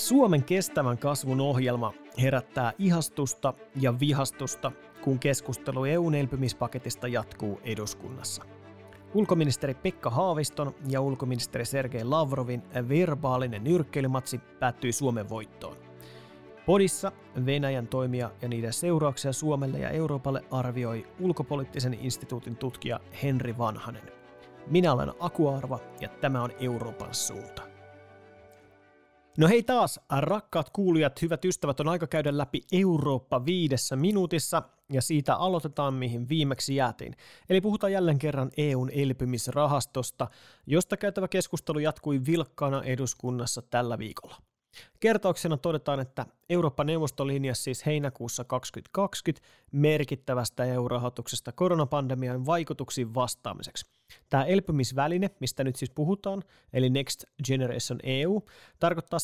Suomen 0.00 0.44
kestävän 0.44 0.98
kasvun 0.98 1.40
ohjelma 1.40 1.92
herättää 2.22 2.72
ihastusta 2.78 3.54
ja 3.80 4.00
vihastusta, 4.00 4.72
kun 5.00 5.18
keskustelu 5.18 5.84
EUn 5.84 6.14
elpymispaketista 6.14 7.08
jatkuu 7.08 7.60
eduskunnassa. 7.64 8.42
Ulkoministeri 9.14 9.74
Pekka 9.74 10.10
Haaviston 10.10 10.74
ja 10.88 11.00
ulkoministeri 11.00 11.64
Sergei 11.64 12.04
Lavrovin 12.04 12.62
verbaalinen 12.88 13.64
nyrkkeilymatsi 13.64 14.38
päättyi 14.38 14.92
Suomen 14.92 15.28
voittoon. 15.28 15.76
Podissa 16.66 17.12
Venäjän 17.46 17.86
toimia 17.86 18.30
ja 18.42 18.48
niiden 18.48 18.72
seurauksia 18.72 19.32
Suomelle 19.32 19.78
ja 19.78 19.90
Euroopalle 19.90 20.44
arvioi 20.50 21.06
ulkopoliittisen 21.20 21.94
instituutin 21.94 22.56
tutkija 22.56 23.00
Henri 23.22 23.58
Vanhanen. 23.58 24.12
Minä 24.66 24.92
olen 24.92 25.12
Akuarva 25.20 25.78
ja 26.00 26.08
tämä 26.08 26.42
on 26.42 26.50
Euroopan 26.60 27.14
suunta. 27.14 27.69
No 29.40 29.48
hei 29.48 29.62
taas, 29.62 30.00
rakkaat 30.18 30.70
kuulijat, 30.70 31.22
hyvät 31.22 31.44
ystävät, 31.44 31.80
on 31.80 31.88
aika 31.88 32.06
käydä 32.06 32.38
läpi 32.38 32.60
Eurooppa 32.72 33.44
viidessä 33.44 33.96
minuutissa, 33.96 34.62
ja 34.92 35.02
siitä 35.02 35.34
aloitetaan, 35.34 35.94
mihin 35.94 36.28
viimeksi 36.28 36.76
jäätiin. 36.76 37.16
Eli 37.50 37.60
puhutaan 37.60 37.92
jälleen 37.92 38.18
kerran 38.18 38.50
EUn 38.56 38.90
elpymisrahastosta, 38.90 40.28
josta 40.66 40.96
käytävä 40.96 41.28
keskustelu 41.28 41.78
jatkui 41.78 42.20
vilkkaana 42.26 42.82
eduskunnassa 42.82 43.62
tällä 43.62 43.98
viikolla. 43.98 44.36
Kertauksena 45.00 45.56
todetaan, 45.56 46.00
että 46.00 46.26
Eurooppa-neuvosto 46.50 47.26
linjasi 47.26 47.62
siis 47.62 47.86
heinäkuussa 47.86 48.44
2020 48.44 49.48
merkittävästä 49.72 50.64
EU-rahoituksesta 50.64 51.52
koronapandemian 51.52 52.46
vaikutuksiin 52.46 53.14
vastaamiseksi. 53.14 53.99
Tämä 54.28 54.44
elpymisväline, 54.44 55.30
mistä 55.40 55.64
nyt 55.64 55.76
siis 55.76 55.90
puhutaan, 55.90 56.42
eli 56.72 56.90
Next 56.90 57.24
Generation 57.46 58.00
EU, 58.02 58.42
tarkoittaa 58.78 59.18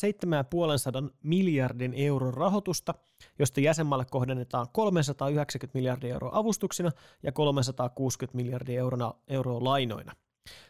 7,5 1.06 1.12
miljardin 1.22 1.94
euron 1.94 2.34
rahoitusta, 2.34 2.94
josta 3.38 3.60
jäsenmaalle 3.60 4.06
kohdennetaan 4.10 4.66
390 4.72 5.78
miljardia 5.78 6.12
euroa 6.12 6.38
avustuksina 6.38 6.91
ja 7.22 7.33
360 7.33 8.36
miljardia 8.36 8.80
euroa, 8.80 9.20
euroa 9.28 9.64
lainoina. 9.64 10.12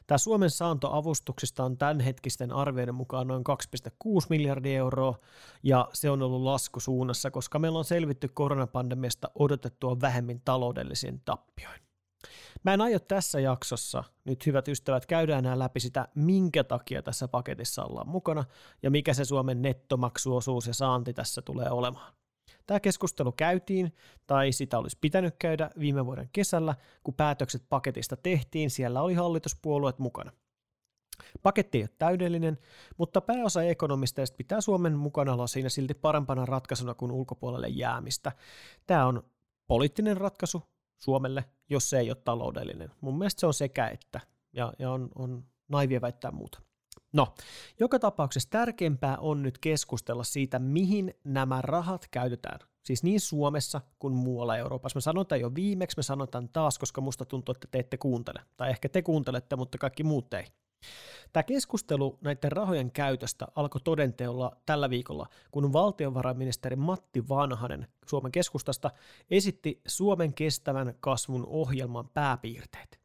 Tämä 0.07 0.19
Suomen 0.19 0.51
saanto 0.51 0.93
avustuksista 0.93 1.65
on 1.65 1.79
tämänhetkisten 1.79 2.53
arvioiden 2.53 2.95
mukaan 2.95 3.27
noin 3.27 3.45
2,6 3.49 4.27
miljardia 4.29 4.79
euroa, 4.79 5.19
ja 5.63 5.89
se 5.93 6.11
on 6.11 6.23
ollut 6.23 6.43
laskusuunnassa, 6.43 7.31
koska 7.31 7.59
meillä 7.59 7.79
on 7.79 7.85
selvitty 7.85 8.29
koronapandemiasta 8.29 9.31
odotettua 9.35 10.01
vähemmän 10.01 10.41
taloudellisiin 10.45 11.23
tappioin. 11.25 11.86
Mä 12.65 12.75
en 12.75 12.81
aio 12.81 12.99
tässä 12.99 13.41
jaksossa, 13.41 14.05
nyt 14.25 14.47
hyvät 14.47 14.69
ystävät, 14.69 15.07
käydään 15.07 15.45
enää 15.45 15.59
läpi 15.59 15.81
sitä, 15.81 16.09
minkä 16.15 16.65
takia 16.65 17.03
tässä 17.03 17.29
paketissa 17.29 17.85
ollaan 17.85 18.09
mukana 18.09 18.45
ja 18.83 18.91
mikä 18.91 19.15
se 19.15 19.25
Suomen 19.25 19.63
nettomaksuosuus 19.63 20.67
ja 20.67 20.75
saanti 20.75 21.13
tässä 21.13 21.43
tulee 21.43 21.71
olemaan. 21.71 22.13
Tämä 22.67 22.81
keskustelu 22.81 23.33
käytiin, 23.33 23.95
tai 24.27 24.53
sitä 24.53 24.79
olisi 24.79 24.99
pitänyt 25.01 25.35
käydä 25.39 25.71
viime 25.79 26.07
vuoden 26.07 26.29
kesällä, 26.33 26.75
kun 27.05 27.15
päätökset 27.15 27.63
paketista 27.69 28.17
tehtiin, 28.17 28.71
siellä 28.71 29.03
oli 29.03 29.15
hallituspuolueet 29.15 29.99
mukana. 29.99 30.33
Paketti 31.43 31.79
ei 31.79 31.83
ole 31.83 31.91
täydellinen, 31.99 32.59
mutta 32.97 33.21
pääosa 33.21 33.63
ekonomisteista 33.63 34.37
pitää 34.37 34.61
Suomen 34.61 34.97
mukana 34.97 35.33
olla 35.33 35.47
siinä 35.47 35.69
silti 35.69 35.95
parempana 35.95 36.47
ratkaisuna 36.47 36.95
kuin 36.95 37.13
ulkopuolelle 37.13 37.69
jäämistä. 37.69 38.33
Tämä 38.87 39.07
on 39.07 39.23
poliittinen 39.67 40.17
ratkaisu 40.17 40.63
Suomelle, 41.03 41.45
jos 41.71 41.91
se 41.91 41.99
ei 41.99 42.11
ole 42.11 42.17
taloudellinen. 42.25 42.91
Mun 43.01 43.19
mielestä 43.19 43.41
se 43.41 43.47
on 43.47 43.55
sekä 43.55 43.89
että, 43.89 44.21
ja, 44.53 44.73
ja 44.79 44.91
on, 44.91 45.09
on 45.15 45.45
naivia 45.69 46.01
väittää 46.01 46.31
muuta. 46.31 46.63
No, 47.13 47.35
joka 47.81 47.99
tapauksessa 47.99 48.51
tärkeämpää 48.51 49.17
on 49.19 49.43
nyt 49.43 49.59
keskustella 49.59 50.25
siitä, 50.25 50.59
mihin 50.59 51.15
nämä 51.25 51.63
rahat 51.63 52.09
käytetään. 52.11 52.59
Siis 52.83 53.03
niin 53.03 53.21
Suomessa 53.21 53.81
kuin 53.99 54.15
muualla 54.15 54.57
Euroopassa. 54.57 54.97
Me 54.97 55.01
sanotaan 55.01 55.41
jo 55.41 55.55
viimeksi, 55.55 55.97
me 55.97 56.03
sanotaan 56.03 56.49
taas, 56.49 56.79
koska 56.79 57.01
musta 57.01 57.25
tuntuu, 57.25 57.53
että 57.53 57.69
te 57.71 57.79
ette 57.79 57.97
kuuntele. 57.97 58.43
Tai 58.57 58.71
ehkä 58.71 58.89
te 58.89 59.03
kuuntelette, 59.03 59.57
mutta 59.57 59.79
kaikki 59.79 60.05
muut 60.05 60.35
ei. 60.35 60.45
Tämä 61.33 61.43
keskustelu 61.43 62.19
näiden 62.21 62.53
rahojen 62.53 62.91
käytöstä 62.91 63.47
alkoi 63.55 63.81
todenteolla 63.81 64.57
tällä 64.67 64.91
viikolla, 64.91 65.27
kun 65.51 65.73
valtiovarainministeri 65.73 66.77
Matti 66.77 67.29
Vanhanen 67.29 67.87
Suomen 68.07 68.33
keskustasta 68.33 68.91
esitti 69.31 69.81
Suomen 69.87 70.35
kestävän 70.35 70.95
kasvun 71.01 71.47
ohjelman 71.47 72.09
pääpiirteet. 72.09 73.01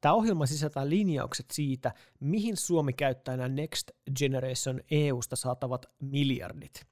Tämä 0.00 0.14
ohjelma 0.14 0.46
sisältää 0.46 0.88
linjaukset 0.88 1.46
siitä, 1.52 1.94
mihin 2.20 2.56
Suomi 2.56 2.92
käyttää 2.92 3.36
nämä 3.36 3.48
Next 3.48 3.90
Generation 4.18 4.80
EUsta 4.90 5.36
saatavat 5.36 5.86
miljardit. 6.00 6.86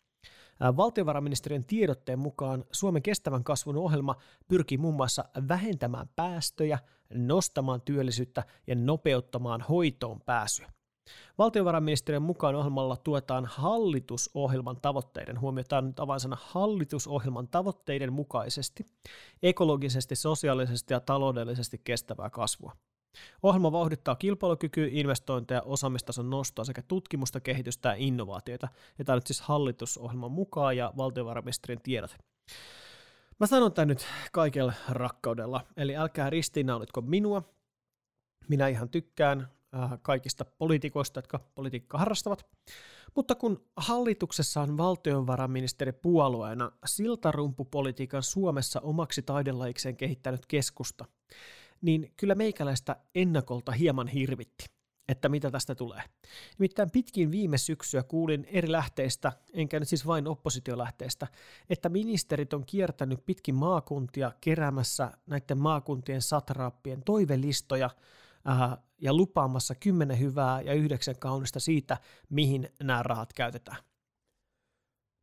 Valtiovarainministeriön 0.77 1.65
tiedotteen 1.65 2.19
mukaan 2.19 2.65
Suomen 2.73 3.03
kestävän 3.03 3.45
kasvun 3.45 3.77
ohjelma 3.77 4.17
pyrkii 4.49 4.79
muun 4.79 4.95
muassa 4.95 5.25
vähentämään 5.49 6.09
päästöjä, 6.17 6.79
nostamaan 7.15 7.81
työllisyyttä 7.81 8.45
ja 8.67 8.75
nopeuttamaan 8.75 9.61
hoitoon 9.61 10.21
pääsyä. 10.21 10.73
Valtiovarainministeriön 11.39 12.23
mukaan 12.23 12.55
ohjelmalla 12.55 12.97
tuetaan 12.97 13.47
hallitusohjelman 13.47 14.81
tavoitteiden, 14.81 15.41
huomioon 15.41 15.87
nyt 15.87 16.01
avainsana 16.01 16.37
hallitusohjelman 16.41 17.49
tavoitteiden 17.49 18.13
mukaisesti, 18.13 18.87
ekologisesti, 19.43 20.17
sosiaalisesti 20.17 20.95
ja 20.95 21.01
taloudellisesti 21.01 21.81
kestävää 21.85 22.31
kasvua. 22.31 22.73
Ohjelma 23.43 23.73
vauhdittaa 23.73 24.15
kilpailukykyä, 24.15 24.89
investointeja, 24.91 25.63
osaamistason 25.63 26.31
nostoa 26.31 26.65
sekä 26.65 26.83
tutkimusta, 26.83 27.41
kehitystä 27.41 27.89
ja 27.89 27.95
innovaatioita. 27.99 28.69
Ja 28.99 29.05
tämä 29.05 29.15
on 29.15 29.17
nyt 29.17 29.27
siis 29.27 29.41
hallitusohjelman 29.41 30.33
mukaan 30.33 30.77
ja 30.77 30.93
valtiovarainministeriön 30.97 31.81
tiedot. 31.83 32.17
Mä 33.41 33.47
sanon 33.47 33.73
tämän 33.73 33.89
nyt 33.89 34.07
kaikella 34.33 34.73
rakkaudella, 34.89 35.61
eli 35.77 35.97
älkää 35.97 36.31
ristiinnaulitko 36.31 37.01
minua. 37.01 37.43
Minä 38.49 38.69
ihan 38.69 38.89
tykkään 38.89 39.49
Äh, 39.75 39.99
kaikista 40.03 40.45
poliitikoista, 40.45 41.19
jotka 41.19 41.39
politiikkaa 41.55 41.99
harrastavat. 41.99 42.47
Mutta 43.15 43.35
kun 43.35 43.65
hallituksessa 43.77 44.61
on 44.61 44.77
valtionvarainministeri 44.77 45.93
puolueena 45.93 46.73
siltarumpupolitiikan 46.87 48.23
Suomessa 48.23 48.81
omaksi 48.81 49.23
taidelaikseen 49.23 49.97
kehittänyt 49.97 50.47
keskusta, 50.47 51.05
niin 51.83 52.13
kyllä 52.17 52.35
meikäläistä 52.35 52.97
ennakolta 53.15 53.73
hieman 53.73 54.09
hirvitti, 54.09 54.67
että 55.09 55.29
mitä 55.29 55.51
tästä 55.51 55.75
tulee. 55.75 56.03
Nimittäin 56.59 56.91
pitkin 56.91 57.31
viime 57.31 57.59
syksyä 57.59 58.03
kuulin 58.03 58.47
eri 58.51 58.73
lähteistä, 58.73 59.33
enkä 59.53 59.81
nyt 59.81 59.89
siis 59.89 60.07
vain 60.07 60.27
oppositiolähteistä, 60.27 61.27
että 61.71 61.89
ministerit 61.89 62.53
on 62.53 62.67
kiertänyt 62.67 63.27
pitkin 63.27 63.55
maakuntia 63.55 64.33
keräämässä 64.41 65.13
näiden 65.27 65.59
maakuntien 65.59 66.23
satraappien 66.23 67.03
toivelistoja 67.05 67.91
äh, 68.49 68.79
ja 68.99 69.15
lupaamassa 69.15 69.75
kymmenen 69.75 70.19
hyvää 70.19 70.61
ja 70.61 70.73
yhdeksän 70.75 71.19
kaunista 71.19 71.61
siitä, 71.61 71.97
mihin 72.31 72.69
nämä 72.83 73.03
rahat 73.03 73.33
käytetään. 73.33 73.79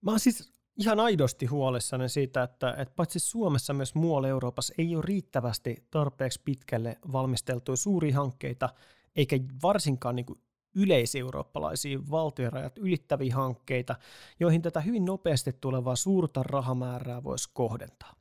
Mä 0.01 0.12
oon 0.12 0.19
siis 0.19 0.53
ihan 0.78 1.00
aidosti 1.00 1.45
huolissani 1.45 2.09
siitä, 2.09 2.44
että, 2.44 2.75
että 2.78 2.94
paitsi 2.95 3.19
Suomessa 3.19 3.74
myös 3.74 3.95
muualla 3.95 4.28
Euroopassa 4.28 4.74
ei 4.78 4.95
ole 4.95 5.03
riittävästi 5.06 5.88
tarpeeksi 5.91 6.41
pitkälle 6.45 6.97
valmisteltuja 7.12 7.75
suuria 7.75 8.16
hankkeita, 8.16 8.69
eikä 9.16 9.40
varsinkaan 9.64 10.16
niin 10.16 10.26
kuin 10.26 10.40
yleiseurooppalaisia 10.76 12.00
valtiorajat 12.12 12.78
ylittäviä 12.78 13.36
hankkeita, 13.36 13.96
joihin 14.40 14.62
tätä 14.62 14.81
hyvin 14.81 15.06
nopeasti 15.06 15.52
tulevaa 15.62 15.96
suurta 15.96 16.44
rahamäärää 16.44 17.24
voisi 17.24 17.50
kohdentaa. 17.54 18.14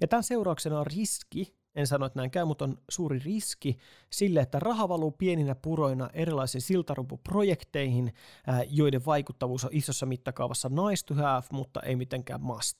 Ja 0.00 0.08
tämän 0.08 0.24
seurauksena 0.24 0.80
on 0.80 0.86
riski, 0.86 1.56
en 1.74 1.86
sano, 1.86 2.06
että 2.06 2.18
näin 2.18 2.30
käy, 2.30 2.44
mutta 2.44 2.64
on 2.64 2.78
suuri 2.90 3.18
riski 3.18 3.78
sille, 4.10 4.40
että 4.40 4.58
raha 4.58 4.88
valuu 4.88 5.10
pieninä 5.10 5.54
puroina 5.54 6.10
erilaisiin 6.12 6.62
siltarumpuprojekteihin, 6.62 8.14
joiden 8.68 9.06
vaikuttavuus 9.06 9.64
on 9.64 9.70
isossa 9.72 10.06
mittakaavassa 10.06 10.68
nice 10.68 11.06
to 11.06 11.14
have, 11.14 11.46
mutta 11.52 11.80
ei 11.80 11.96
mitenkään 11.96 12.42
must. 12.42 12.76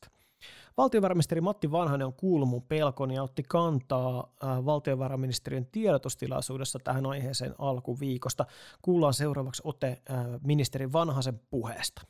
Valtiovarainministeri 0.77 1.41
Matti 1.41 1.71
Vanhanen 1.71 2.07
on 2.07 2.13
kuullut 2.13 2.49
mun 2.49 2.63
pelkoni 2.63 3.15
ja 3.15 3.23
otti 3.23 3.43
kantaa 3.49 4.35
valtiovarainministeriön 4.43 5.67
tiedotustilaisuudessa 5.67 6.79
tähän 6.85 7.07
aiheeseen 7.07 7.55
alkuviikosta. 7.59 8.47
Kuullaan 8.83 9.15
seuraavaksi 9.15 9.63
ote 9.65 10.03
ministeri 10.45 10.93
Vanhasen 10.93 11.41
puheesta. 11.51 12.03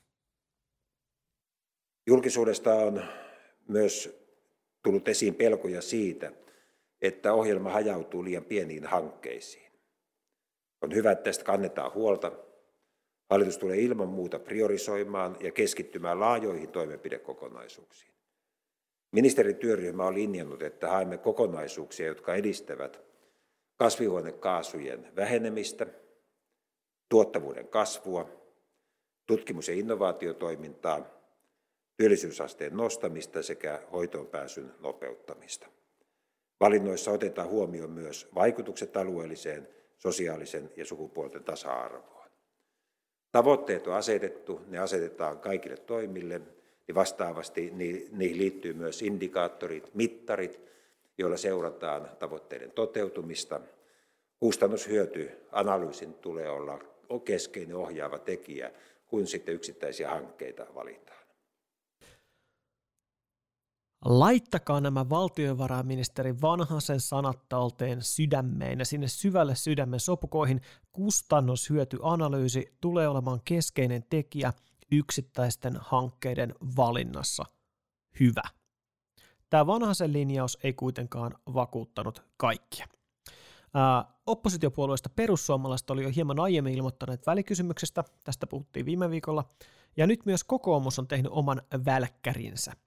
Julkisuudesta 2.06 2.74
on 2.74 3.02
myös 3.68 4.18
tullut 4.82 5.08
esiin 5.08 5.34
pelkoja 5.34 5.82
siitä, 5.82 6.32
että 7.02 7.32
ohjelma 7.32 7.70
hajautuu 7.70 8.24
liian 8.24 8.44
pieniin 8.44 8.86
hankkeisiin. 8.86 9.72
On 10.82 10.94
hyvä, 10.94 11.12
että 11.12 11.24
tästä 11.24 11.44
kannetaan 11.44 11.94
huolta. 11.94 12.32
Hallitus 13.30 13.58
tulee 13.58 13.80
ilman 13.80 14.08
muuta 14.08 14.38
priorisoimaan 14.38 15.36
ja 15.40 15.52
keskittymään 15.52 16.20
laajoihin 16.20 16.68
toimenpidekokonaisuuksiin. 16.68 18.15
Ministerityöryhmä 19.16 20.04
on 20.04 20.14
linjannut, 20.14 20.62
että 20.62 20.88
haemme 20.88 21.18
kokonaisuuksia, 21.18 22.06
jotka 22.06 22.34
edistävät 22.34 23.00
kasvihuonekaasujen 23.76 25.12
vähenemistä, 25.16 25.86
tuottavuuden 27.08 27.68
kasvua, 27.68 28.28
tutkimus- 29.26 29.68
ja 29.68 29.74
innovaatiotoimintaa, 29.74 31.06
työllisyysasteen 31.96 32.76
nostamista 32.76 33.42
sekä 33.42 33.82
hoitoonpääsyn 33.92 34.74
nopeuttamista. 34.80 35.66
Valinnoissa 36.60 37.10
otetaan 37.10 37.48
huomioon 37.48 37.90
myös 37.90 38.28
vaikutukset 38.34 38.96
alueelliseen, 38.96 39.68
sosiaalisen 39.98 40.70
ja 40.76 40.84
sukupuolten 40.84 41.44
tasa-arvoon. 41.44 42.30
Tavoitteet 43.32 43.86
on 43.86 43.94
asetettu, 43.94 44.60
ne 44.66 44.78
asetetaan 44.78 45.38
kaikille 45.38 45.76
toimille, 45.76 46.40
niin 46.88 46.94
vastaavasti 46.94 47.70
niihin 47.70 48.38
liittyy 48.38 48.74
myös 48.74 49.02
indikaattorit, 49.02 49.94
mittarit, 49.94 50.60
joilla 51.18 51.36
seurataan 51.36 52.10
tavoitteiden 52.18 52.70
toteutumista. 52.70 53.60
Kustannushyötyanalyysin 54.40 56.14
tulee 56.14 56.50
olla 56.50 56.78
keskeinen 57.24 57.76
ohjaava 57.76 58.18
tekijä, 58.18 58.72
kun 59.06 59.26
sitten 59.26 59.54
yksittäisiä 59.54 60.10
hankkeita 60.10 60.66
valitaan. 60.74 61.26
Laittakaa 64.04 64.80
nämä 64.80 65.08
valtiovarainministeri 65.08 66.34
Vanhasen 66.40 67.00
sanat 67.00 67.48
talteen 67.48 68.02
sydämeen 68.02 68.78
ja 68.78 68.84
sinne 68.84 69.08
syvälle 69.08 69.54
sydämen 69.54 70.00
sopukoihin 70.00 70.60
kustannushyötyanalyysi 70.92 72.76
tulee 72.80 73.08
olemaan 73.08 73.40
keskeinen 73.44 74.04
tekijä 74.10 74.52
yksittäisten 74.92 75.78
hankkeiden 75.80 76.54
valinnassa. 76.76 77.44
Hyvä. 78.20 78.42
Tämä 79.50 79.66
Vanhasen 79.66 80.12
linjaus 80.12 80.58
ei 80.62 80.72
kuitenkaan 80.72 81.34
vakuuttanut 81.54 82.24
kaikkia. 82.36 82.86
Ää, 83.74 84.04
oppositiopuolueista 84.26 85.08
perussuomalaiset 85.08 85.90
oli 85.90 86.02
jo 86.02 86.10
hieman 86.16 86.40
aiemmin 86.40 86.74
ilmoittaneet 86.74 87.26
välikysymyksestä, 87.26 88.04
tästä 88.24 88.46
puhuttiin 88.46 88.86
viime 88.86 89.10
viikolla, 89.10 89.44
ja 89.96 90.06
nyt 90.06 90.26
myös 90.26 90.44
kokoomus 90.44 90.98
on 90.98 91.08
tehnyt 91.08 91.32
oman 91.32 91.62
välkkärinsä– 91.84 92.72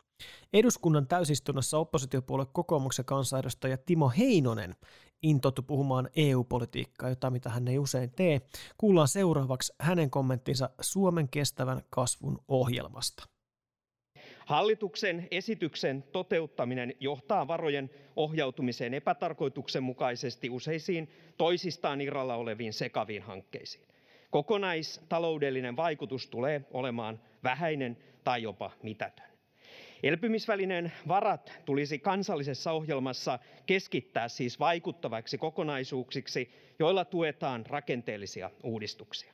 Eduskunnan 0.54 1.08
täysistunnossa 1.08 1.78
oppositiopuolue 1.78 2.46
kokoomuksen 2.46 3.06
kansanedustaja 3.06 3.78
Timo 3.78 4.10
Heinonen 4.18 4.76
intoutui 5.24 5.64
puhumaan 5.68 6.10
EU-politiikkaa, 6.16 7.10
jota 7.10 7.30
mitä 7.30 7.50
hän 7.50 7.68
ei 7.68 7.80
usein 7.80 8.12
tee. 8.12 8.42
Kuullaan 8.78 9.08
seuraavaksi 9.08 9.74
hänen 9.80 10.10
kommenttinsa 10.10 10.70
Suomen 10.82 11.30
kestävän 11.30 11.82
kasvun 11.90 12.40
ohjelmasta. 12.48 13.24
Hallituksen 14.46 15.28
esityksen 15.32 16.04
toteuttaminen 16.12 16.94
johtaa 17.00 17.48
varojen 17.48 17.90
ohjautumiseen 18.16 18.94
epätarkoituksenmukaisesti 18.94 20.50
useisiin 20.50 21.10
toisistaan 21.38 22.02
irralla 22.02 22.36
oleviin 22.36 22.74
sekaviin 22.74 23.22
hankkeisiin. 23.22 23.88
Kokonaistaloudellinen 24.32 25.76
vaikutus 25.76 26.28
tulee 26.28 26.66
olemaan 26.72 27.20
vähäinen 27.44 27.98
tai 28.24 28.44
jopa 28.44 28.72
mitätön. 28.84 29.29
Elpymisvälineen 30.04 30.92
varat 31.08 31.54
tulisi 31.66 32.00
kansallisessa 32.00 32.72
ohjelmassa 32.72 33.40
keskittää 33.66 34.28
siis 34.28 34.60
vaikuttaviksi 34.60 35.38
kokonaisuuksiksi, 35.38 36.52
joilla 36.80 37.06
tuetaan 37.06 37.66
rakenteellisia 37.66 38.52
uudistuksia. 38.64 39.34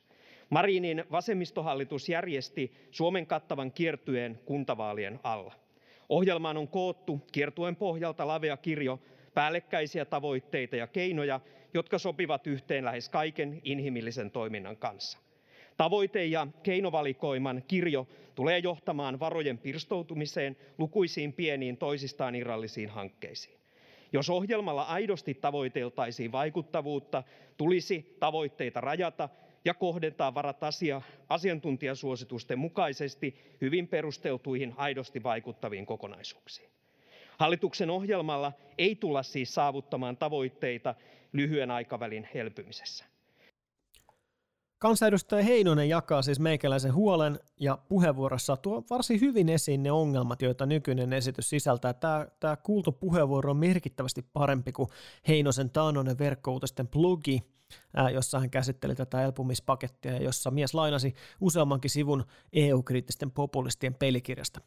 Marinin 0.50 1.03
vasemmistohallitus 1.12 2.09
järjesti 2.09 2.73
Suomen 2.91 3.27
kattavan 3.27 3.71
kiertueen 3.71 4.39
kuntavaalien 4.45 5.19
alla. 5.23 5.53
Ohjelmaan 6.09 6.57
on 6.57 6.68
koottu 6.68 7.21
kiertueen 7.31 7.75
pohjalta 7.75 8.27
lavea 8.27 8.57
kirjo 8.57 9.00
päällekkäisiä 9.33 10.06
tavoitteita 10.06 10.75
ja 10.75 10.88
keinoja, 10.88 11.39
jotka 11.73 12.00
sopivat 12.00 12.47
yhteen 12.47 12.85
lähes 12.85 13.09
kaiken 13.09 13.61
inhimillisen 13.63 14.31
toiminnan 14.31 14.77
kanssa. 14.77 15.25
Tavoite- 15.77 16.25
ja 16.25 16.48
keinovalikoiman 16.63 17.63
kirjo 17.68 18.07
tulee 18.36 18.60
johtamaan 18.60 19.19
varojen 19.19 19.57
pirstoutumiseen 19.57 20.57
lukuisiin 20.77 21.33
pieniin 21.33 21.77
toisistaan 21.77 22.36
irrallisiin 22.36 22.89
hankkeisiin. 22.89 23.57
Jos 24.13 24.30
ohjelmalla 24.30 24.83
aidosti 24.83 25.33
tavoiteltaisiin 25.33 26.31
vaikuttavuutta, 26.31 27.24
tulisi 27.57 28.16
tavoitteita 28.19 28.81
rajata 28.81 29.30
ja 29.66 29.74
kohdentaa 29.74 30.33
varat 30.33 30.63
asia, 30.63 31.01
asiantuntijasuositusten 31.30 32.60
mukaisesti 32.60 33.36
hyvin 33.62 33.88
perusteltuihin, 33.88 34.74
aidosti 34.78 35.24
vaikuttaviin 35.24 35.86
kokonaisuuksiin. 35.86 36.69
Hallituksen 37.38 37.89
ohjelmalla 37.89 38.54
ei 38.78 38.95
tulla 38.95 39.24
siis 39.24 39.54
saavuttamaan 39.54 40.18
tavoitteita 40.18 40.95
lyhyen 41.33 41.71
aikavälin 41.71 42.28
elpymisessä. 42.33 43.06
Kansanedustaja 44.80 45.44
Heinonen 45.44 45.89
jakaa 45.89 46.22
siis 46.22 46.39
meikäläisen 46.39 46.94
huolen 46.94 47.39
ja 47.60 47.77
puheenvuorossa 47.88 48.57
tuo 48.57 48.83
varsin 48.89 49.22
hyvin 49.22 49.50
esiin 49.50 49.83
ne 49.83 49.92
ongelmat, 49.92 50.42
joita 50.42 50.66
nykyinen 50.66 51.13
esitys 51.13 51.50
sisältää. 51.50 51.94
Tämä, 51.94 52.27
tämä 52.39 52.56
kuultu 52.56 52.92
puheenvuoro 52.92 53.51
on 53.51 53.57
merkittävästi 53.57 54.25
parempi 54.33 54.72
kuin 54.72 54.89
Heinosen 55.27 55.69
taanoinen 55.69 56.18
verkkouutisten 56.18 56.88
blogi, 56.88 57.44
jossa 58.13 58.39
hän 58.39 58.50
käsitteli 58.50 58.95
tätä 58.95 59.23
elpumispakettia 59.23 60.23
jossa 60.23 60.51
mies 60.51 60.73
lainasi 60.73 61.13
useammankin 61.41 61.91
sivun 61.91 62.25
EU-kriittisten 62.53 63.31
populistien 63.31 63.94
pelikirjasta. 63.94 64.62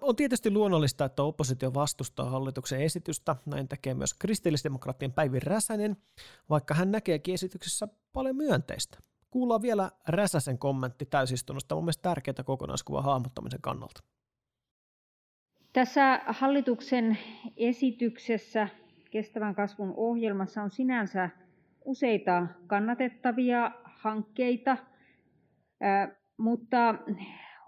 On 0.00 0.16
tietysti 0.16 0.50
luonnollista, 0.50 1.04
että 1.04 1.22
oppositio 1.22 1.74
vastustaa 1.74 2.30
hallituksen 2.30 2.80
esitystä, 2.80 3.36
näin 3.46 3.68
tekee 3.68 3.94
myös 3.94 4.14
kristillisdemokraattien 4.14 5.12
Päivi 5.12 5.40
Räsänen, 5.40 5.96
vaikka 6.50 6.74
hän 6.74 6.90
näkeekin 6.90 7.34
esityksessä 7.34 7.88
paljon 8.12 8.36
myönteistä. 8.36 8.98
Kuullaan 9.30 9.62
vielä 9.62 9.90
Räsäsen 10.08 10.58
kommentti 10.58 11.06
täysistunnosta, 11.06 11.74
mun 11.74 11.84
mielestä 11.84 12.02
tärkeää 12.02 12.44
kokonaiskuvan 12.44 13.04
hahmottamisen 13.04 13.60
kannalta. 13.60 14.02
Tässä 15.72 16.20
hallituksen 16.26 17.18
esityksessä 17.56 18.68
kestävän 19.10 19.54
kasvun 19.54 19.94
ohjelmassa 19.96 20.62
on 20.62 20.70
sinänsä 20.70 21.30
useita 21.84 22.46
kannatettavia 22.66 23.70
hankkeita, 23.84 24.76
mutta 26.36 26.94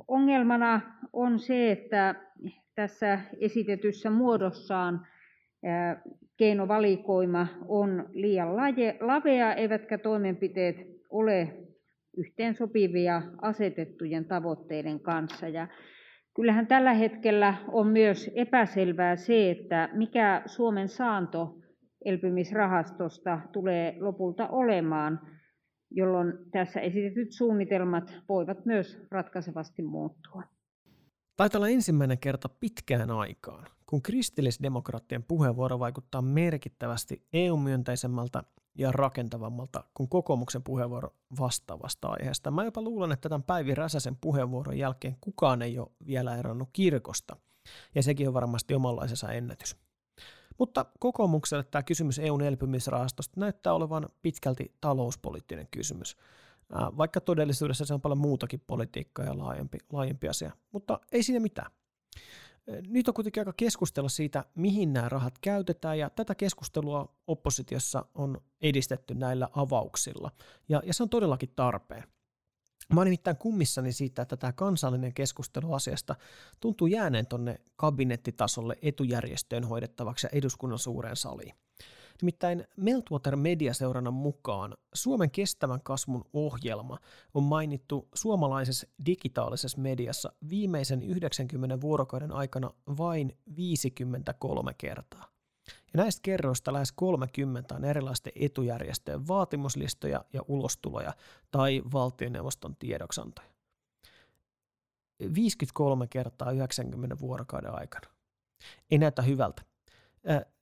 ongelmana 0.08 0.80
on 1.12 1.38
se, 1.38 1.72
että 1.72 2.14
tässä 2.74 3.20
esitetyssä 3.40 4.10
muodossaan 4.10 5.06
keinovalikoima 6.36 7.46
on 7.68 8.08
liian 8.12 8.56
lavea, 9.00 9.54
eivätkä 9.54 9.98
toimenpiteet 9.98 10.76
ole 11.10 11.56
yhteensopivia 12.16 13.22
asetettujen 13.42 14.24
tavoitteiden 14.24 15.00
kanssa. 15.00 15.48
Ja 15.48 15.68
kyllähän 16.34 16.66
tällä 16.66 16.92
hetkellä 16.92 17.54
on 17.68 17.86
myös 17.86 18.30
epäselvää 18.34 19.16
se, 19.16 19.50
että 19.50 19.88
mikä 19.92 20.42
Suomen 20.46 20.88
saanto 20.88 21.63
elpymisrahastosta 22.04 23.40
tulee 23.52 23.96
lopulta 24.00 24.48
olemaan, 24.48 25.20
jolloin 25.90 26.32
tässä 26.52 26.80
esitetyt 26.80 27.32
suunnitelmat 27.32 28.14
voivat 28.28 28.66
myös 28.66 28.98
ratkaisevasti 29.10 29.82
muuttua. 29.82 30.42
Taitaa 31.36 31.58
olla 31.58 31.68
ensimmäinen 31.68 32.18
kerta 32.18 32.48
pitkään 32.48 33.10
aikaan, 33.10 33.66
kun 33.86 34.02
kristillisdemokraattien 34.02 35.22
puheenvuoro 35.22 35.78
vaikuttaa 35.78 36.22
merkittävästi 36.22 37.26
EU-myönteisemmältä 37.32 38.42
ja 38.78 38.92
rakentavammalta 38.92 39.84
kuin 39.94 40.08
kokoomuksen 40.08 40.62
puheenvuoro 40.62 41.10
vastaavasta 41.40 42.08
aiheesta. 42.08 42.50
Mä 42.50 42.64
jopa 42.64 42.82
luulen, 42.82 43.12
että 43.12 43.28
tämän 43.28 43.42
Päivi 43.42 43.74
Räsäsen 43.74 44.16
puheenvuoron 44.16 44.78
jälkeen 44.78 45.16
kukaan 45.20 45.62
ei 45.62 45.78
ole 45.78 45.90
vielä 46.06 46.36
eronnut 46.36 46.68
kirkosta, 46.72 47.36
ja 47.94 48.02
sekin 48.02 48.28
on 48.28 48.34
varmasti 48.34 48.74
omanlaisensa 48.74 49.32
ennätys. 49.32 49.83
Mutta 50.58 50.86
kokoomukselle 50.98 51.64
tämä 51.64 51.82
kysymys 51.82 52.18
EUn 52.18 52.42
elpymisrahastosta 52.42 53.40
näyttää 53.40 53.74
olevan 53.74 54.08
pitkälti 54.22 54.74
talouspoliittinen 54.80 55.68
kysymys, 55.70 56.16
vaikka 56.72 57.20
todellisuudessa 57.20 57.84
se 57.84 57.94
on 57.94 58.00
paljon 58.00 58.18
muutakin 58.18 58.62
politiikkaa 58.66 59.24
ja 59.24 59.38
laajempi, 59.38 59.78
laajempi 59.92 60.28
asia, 60.28 60.52
mutta 60.72 61.00
ei 61.12 61.22
siinä 61.22 61.40
mitään. 61.40 61.70
Nyt 62.88 63.08
on 63.08 63.14
kuitenkin 63.14 63.40
aika 63.40 63.52
keskustella 63.56 64.08
siitä, 64.08 64.44
mihin 64.54 64.92
nämä 64.92 65.08
rahat 65.08 65.38
käytetään, 65.40 65.98
ja 65.98 66.10
tätä 66.10 66.34
keskustelua 66.34 67.14
oppositiossa 67.26 68.04
on 68.14 68.40
edistetty 68.62 69.14
näillä 69.14 69.48
avauksilla, 69.52 70.30
ja, 70.68 70.82
ja 70.86 70.94
se 70.94 71.02
on 71.02 71.08
todellakin 71.08 71.52
tarpeen. 71.56 72.04
Mä 72.92 73.00
oon 73.00 73.06
nimittäin 73.06 73.36
kummissani 73.36 73.92
siitä, 73.92 74.22
että 74.22 74.36
tämä 74.36 74.52
kansallinen 74.52 75.14
keskustelu 75.14 75.72
asiasta 75.72 76.14
tuntuu 76.60 76.86
jääneen 76.86 77.26
tuonne 77.26 77.60
kabinettitasolle 77.76 78.76
etujärjestöön 78.82 79.64
hoidettavaksi 79.64 80.26
ja 80.26 80.30
eduskunnan 80.38 80.78
suureen 80.78 81.16
saliin. 81.16 81.54
Nimittäin 82.22 82.66
Meltwater 82.76 83.36
Mediaseurannan 83.36 84.14
mukaan 84.14 84.74
Suomen 84.94 85.30
kestävän 85.30 85.80
kasvun 85.82 86.24
ohjelma 86.32 86.98
on 87.34 87.42
mainittu 87.42 88.08
suomalaisessa 88.14 88.86
digitaalisessa 89.06 89.80
mediassa 89.80 90.32
viimeisen 90.48 91.02
90 91.02 91.80
vuorokauden 91.80 92.32
aikana 92.32 92.70
vain 92.98 93.38
53 93.56 94.74
kertaa. 94.74 95.33
Ja 95.94 96.02
näistä 96.02 96.20
kerroista 96.22 96.72
lähes 96.72 96.92
30 96.92 97.74
on 97.74 97.84
erilaisten 97.84 98.32
etujärjestöjen 98.36 99.28
vaatimuslistoja 99.28 100.24
ja 100.32 100.40
ulostuloja 100.48 101.12
tai 101.50 101.82
valtioneuvoston 101.92 102.76
tiedoksantoja. 102.76 103.48
53 105.34 106.06
kertaa 106.06 106.50
90 106.50 107.18
vuorokauden 107.20 107.74
aikana. 107.74 108.08
Ei 108.90 108.98
näytä 108.98 109.22
hyvältä. 109.22 109.62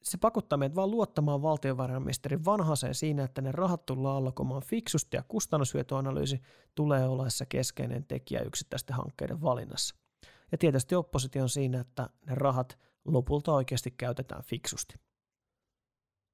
Se 0.03 0.19
pakottaa 0.19 0.57
meidät 0.57 0.77
vaan 0.77 0.91
luottamaan 0.91 1.43
valtiovarainministeri 1.43 2.45
vanhaseen 2.45 2.95
siinä, 2.95 3.25
että 3.25 3.43
ne 3.43 3.53
rahat 3.53 3.87
tullaan 3.87 4.17
allokomaan 4.17 4.63
fiksusti 4.63 5.17
ja 5.17 5.23
kustannushyötyanalyysi 5.29 6.43
tulee 6.75 7.03
se 7.29 7.47
keskeinen 7.47 8.05
tekijä 8.05 8.41
yksittäisten 8.41 8.97
hankkeiden 8.97 9.43
valinnassa. 9.43 9.95
Ja 10.53 10.59
tietysti 10.59 10.95
oppositio 10.95 11.43
on 11.43 11.49
siinä, 11.49 11.81
että 11.81 12.09
ne 12.27 12.35
rahat 12.35 12.79
lopulta 13.05 13.53
oikeasti 13.53 13.91
käytetään 13.91 14.43
fiksusti. 14.43 14.95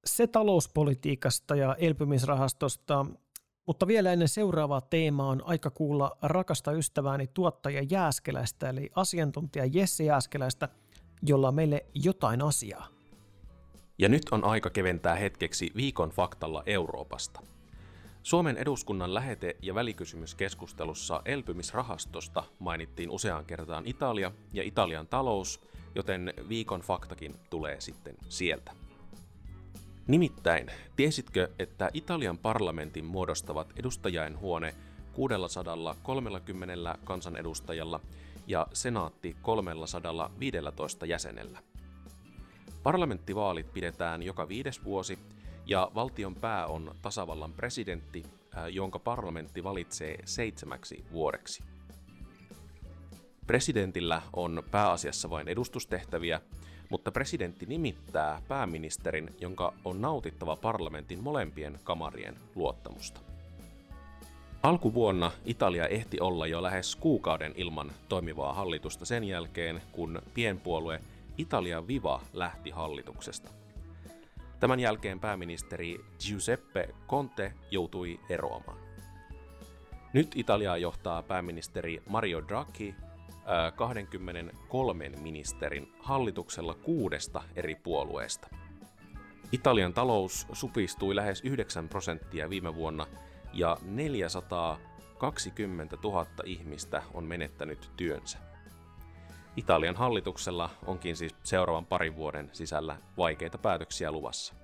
Se 0.05 0.27
talouspolitiikasta 0.27 1.57
ja 1.57 1.75
elpymisrahastosta, 1.75 3.07
mutta 3.67 3.87
vielä 3.87 4.13
ennen 4.13 4.29
seuraavaa 4.29 4.81
teemaa 4.81 5.29
on 5.29 5.43
aika 5.45 5.71
kuulla 5.71 6.17
rakasta 6.23 6.73
ystävääni 6.73 7.27
tuottaja 7.27 7.83
Jääskeläistä, 7.91 8.69
eli 8.69 8.91
asiantuntija 8.95 9.65
Jesse 9.65 10.05
Jääskeläistä, 10.05 10.69
jolla 11.23 11.49
on 11.49 11.55
meille 11.55 11.87
jotain 11.95 12.43
asiaa. 12.43 12.89
Ja 13.99 14.09
nyt 14.09 14.23
on 14.31 14.45
aika 14.45 14.71
keventää 14.71 15.17
hetkeksi 15.17 15.73
viikon 15.77 16.11
faktalla 16.11 16.63
Euroopasta. 16.67 17.41
Suomen 18.23 18.57
eduskunnan 18.57 19.15
lähete- 19.15 19.57
ja 19.63 19.75
välikysymyskeskustelussa 19.75 21.23
elpymisrahastosta 21.25 22.45
mainittiin 22.59 23.11
useaan 23.11 23.45
kertaan 23.45 23.87
Italia 23.87 24.33
ja 24.53 24.63
Italian 24.63 25.07
talous, 25.07 25.61
joten 25.95 26.35
viikon 26.49 26.81
faktakin 26.81 27.35
tulee 27.51 27.81
sitten 27.81 28.17
sieltä. 28.29 28.78
Nimittäin, 30.09 30.71
tiesitkö, 30.97 31.49
että 31.59 31.91
Italian 31.95 32.39
parlamentin 32.39 33.05
muodostavat 33.05 33.73
edustajain 33.77 34.39
huone 34.39 34.75
630 35.13 36.99
kansanedustajalla 37.05 38.01
ja 38.47 38.67
senaatti 38.73 39.37
315 39.43 41.07
jäsenellä? 41.07 41.63
Parlamenttivaalit 42.83 43.73
pidetään 43.73 44.23
joka 44.23 44.49
viides 44.49 44.85
vuosi 44.85 45.19
ja 45.67 45.91
valtion 45.95 46.35
pää 46.35 46.67
on 46.67 46.95
tasavallan 47.03 47.53
presidentti, 47.53 48.23
jonka 48.71 48.99
parlamentti 48.99 49.65
valitsee 49.65 50.19
seitsemäksi 50.25 51.05
vuodeksi. 51.13 51.63
Presidentillä 53.47 54.23
on 54.33 54.63
pääasiassa 54.71 55.31
vain 55.31 55.49
edustustehtäviä, 55.49 56.41
mutta 56.91 57.13
presidentti 57.13 57.67
nimittää 57.67 58.43
pääministerin, 58.49 59.35
jonka 59.41 59.73
on 59.85 60.01
nautittava 60.01 60.57
parlamentin 60.57 61.23
molempien 61.23 61.81
kamarien 61.85 62.37
luottamusta. 62.55 63.21
Alkuvuonna 64.63 65.31
Italia 65.45 65.87
ehti 65.87 66.21
olla 66.21 66.47
jo 66.47 66.63
lähes 66.63 66.97
kuukauden 66.97 67.53
ilman 67.57 67.93
toimivaa 68.09 68.53
hallitusta 68.53 69.05
sen 69.05 69.25
jälkeen, 69.25 69.83
kun 69.93 70.23
pienpuolue 70.35 71.01
Italia 71.39 71.87
Viva 71.87 72.21
lähti 72.33 72.71
hallituksesta. 72.71 73.51
Tämän 74.61 74.81
jälkeen 74.81 75.21
pääministeri 75.21 76.01
Giuseppe 76.27 76.89
Conte 77.09 77.53
joutui 77.71 78.21
eroamaan. 78.29 78.79
Nyt 80.13 80.33
Italiaa 80.35 80.77
johtaa 80.77 81.23
pääministeri 81.23 82.03
Mario 82.09 82.43
Draghi 82.49 82.95
23 83.77 85.09
ministerin 85.09 85.93
hallituksella 86.01 86.75
kuudesta 86.75 87.43
eri 87.57 87.75
puolueesta. 87.75 88.49
Italian 89.53 89.95
talous 89.95 90.47
supistui 90.53 91.17
lähes 91.17 91.41
9 91.45 91.89
prosenttia 91.89 92.51
viime 92.51 92.75
vuonna 92.75 93.07
ja 93.53 93.77
420 93.83 95.97
000 96.03 96.27
ihmistä 96.45 97.03
on 97.15 97.25
menettänyt 97.25 97.91
työnsä. 97.97 98.39
Italian 99.57 99.97
hallituksella 99.97 100.71
onkin 100.87 101.17
siis 101.17 101.37
seuraavan 101.43 101.87
parin 101.87 102.17
vuoden 102.17 102.51
sisällä 102.53 102.97
vaikeita 103.17 103.59
päätöksiä 103.59 104.13
luvassa. 104.13 104.55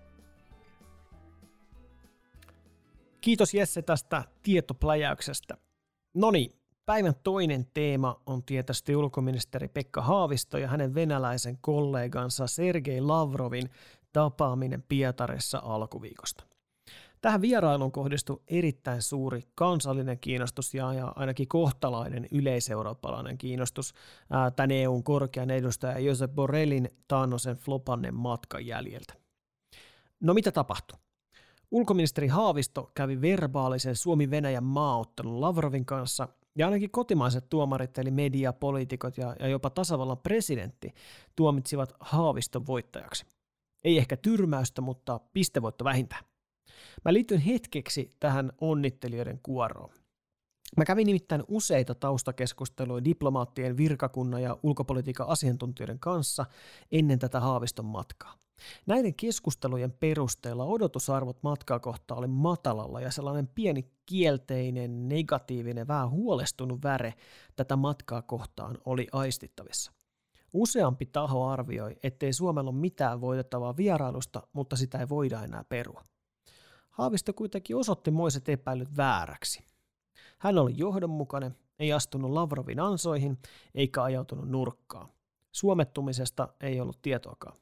Kiitos 3.21 3.55
Jesse 3.55 3.83
tästä 3.83 4.25
tietopläjäyksestä. 4.43 5.57
No 6.15 6.31
niin, 6.31 6.51
päivän 6.87 7.15
toinen 7.23 7.67
teema 7.75 8.21
on 8.27 8.43
tietysti 8.43 8.97
ulkoministeri 8.97 9.69
Pekka 9.69 10.03
Haavisto 10.03 10.59
ja 10.59 10.69
hänen 10.69 10.95
venäläisen 10.95 11.59
kollegansa 11.61 12.47
Sergei 12.47 13.01
Lavrovin 13.01 13.71
tapaaminen 14.13 14.85
Pietarissa 14.89 15.63
alkuviikosta. 15.65 16.45
Tähän 17.21 17.41
vierailuun 17.41 17.93
kohdistui 17.93 18.43
erittäin 18.49 19.03
suuri 19.03 19.43
kansallinen 19.55 20.19
kiinnostus 20.19 20.75
ja, 20.75 21.13
ainakin 21.17 21.49
kohtalainen 21.49 22.27
yleiseurooppalainen 22.33 23.39
kiinnostus 23.39 23.95
tämän 24.57 24.71
EUn 24.71 25.05
korkean 25.05 25.51
edustaja 25.51 25.99
Josep 25.99 26.31
Borrellin 26.31 26.89
taannoisen 27.09 27.57
flopannen 27.57 28.15
matkan 28.15 28.67
jäljiltä. 28.67 29.15
No 30.21 30.35
mitä 30.35 30.53
tapahtui? 30.53 30.99
Ulkoministeri 31.71 32.29
Haavisto 32.29 32.91
kävi 32.95 33.21
verbaalisen 33.21 33.97
Suomi-Venäjän 33.97 34.65
maaottelun 34.65 35.41
Lavrovin 35.41 35.87
kanssa 35.87 36.29
ja 36.59 36.67
ainakin 36.67 36.91
kotimaiset 36.91 37.49
tuomarit 37.51 37.99
eli 37.99 38.11
media, 38.11 38.53
poliitikot 38.53 39.19
ja, 39.19 39.37
ja 39.39 39.49
jopa 39.49 39.71
tasavallan 39.71 40.19
presidentti 40.19 40.95
tuomitsivat 41.37 41.93
Haaviston 42.01 42.67
voittajaksi. 42.67 43.27
Ei 43.85 43.99
ehkä 43.99 44.17
tyrmäystä, 44.17 44.81
mutta 44.81 45.21
pistevoitto 45.33 45.85
vähintään. 45.85 46.25
Mä 47.05 47.13
liityn 47.13 47.41
hetkeksi 47.41 48.11
tähän 48.21 48.53
onnittelijoiden 48.61 49.41
kuoroon. 49.43 49.91
Mä 50.77 50.85
kävin 50.85 51.07
nimittäin 51.07 51.45
useita 51.49 51.95
taustakeskusteluja 51.95 53.05
diplomaattien 53.05 53.77
virkakunnan 53.77 54.43
ja 54.43 54.57
ulkopolitiikan 54.63 55.29
asiantuntijoiden 55.29 55.99
kanssa 55.99 56.47
ennen 56.93 57.19
tätä 57.19 57.41
Haaviston 57.41 57.85
matkaa. 57.85 58.44
Näiden 58.87 59.15
keskustelujen 59.15 59.93
perusteella 59.93 60.65
odotusarvot 60.65 61.43
matkaa 61.43 61.81
kohtaan 61.81 62.19
oli 62.19 62.27
matalalla 62.27 63.01
ja 63.01 63.11
sellainen 63.11 63.49
pieni 63.49 63.91
kielteinen, 64.07 65.09
negatiivinen, 65.09 65.89
vähän 65.89 66.11
huolestunut 66.11 66.83
väre 66.83 67.15
tätä 67.57 67.77
matkaa 67.77 68.23
kohtaan 68.23 68.79
oli 68.85 69.07
aistittavissa. 69.13 69.93
Useampi 70.53 71.07
taho 71.07 71.47
arvioi, 71.47 71.97
ettei 72.03 72.33
Suomella 72.33 72.71
ole 72.71 72.79
mitään 72.79 73.21
voitettavaa 73.21 73.77
vierailusta, 73.77 74.43
mutta 74.53 74.77
sitä 74.77 74.99
ei 74.99 75.09
voida 75.09 75.43
enää 75.43 75.65
perua. 75.69 76.03
Haavisto 76.91 77.33
kuitenkin 77.33 77.77
osoitti 77.77 78.11
moiset 78.11 78.49
epäilyt 78.49 78.97
vääräksi. 78.97 79.65
Hän 80.39 80.59
oli 80.59 80.73
johdonmukainen, 80.77 81.57
ei 81.79 81.93
astunut 81.93 82.31
Lavrovin 82.31 82.81
ansoihin 82.81 83.39
eikä 83.75 84.03
ajautunut 84.03 84.49
nurkkaan. 84.49 85.09
Suomettumisesta 85.53 86.49
ei 86.61 86.81
ollut 86.81 87.03
tietoakaan. 87.03 87.57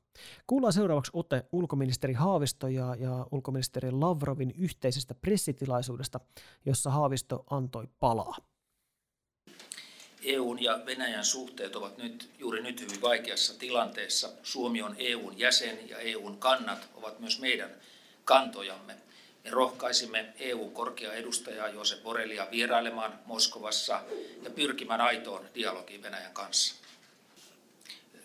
Kuullaan 0.47 0.73
seuraavaksi 0.73 1.11
ote 1.15 1.45
ulkoministeri 1.53 2.13
Haavisto 2.13 2.69
ja, 2.69 2.95
ja 2.95 3.27
ulkoministeri 3.31 3.91
Lavrovin 3.91 4.55
yhteisestä 4.59 5.15
pressitilaisuudesta, 5.15 6.21
jossa 6.67 6.91
Haavisto 6.91 7.45
antoi 7.51 7.89
palaa. 8.01 8.37
EUn 10.25 10.63
ja 10.63 10.81
Venäjän 10.87 11.25
suhteet 11.25 11.77
ovat 11.77 11.99
nyt, 11.99 12.31
juuri 12.39 12.63
nyt 12.63 12.81
hyvin 12.81 13.03
vaikeassa 13.03 13.59
tilanteessa. 13.59 14.31
Suomi 14.43 14.83
on 14.83 14.95
EUn 14.99 15.39
jäsen 15.39 15.89
ja 15.89 15.99
EUn 15.99 16.39
kannat 16.39 16.89
ovat 16.95 17.21
myös 17.21 17.41
meidän 17.41 17.71
kantojamme. 18.25 18.97
Me 19.45 19.51
rohkaisimme 19.51 20.33
EU-korkea 20.39 21.13
edustajaa 21.13 21.69
Josep 21.69 22.03
Borrelia 22.03 22.47
vierailemaan 22.51 23.19
Moskovassa 23.27 24.01
ja 24.43 24.51
pyrkimään 24.51 25.01
aitoon 25.01 25.45
dialogiin 25.55 26.03
Venäjän 26.03 26.33
kanssa. 26.33 26.82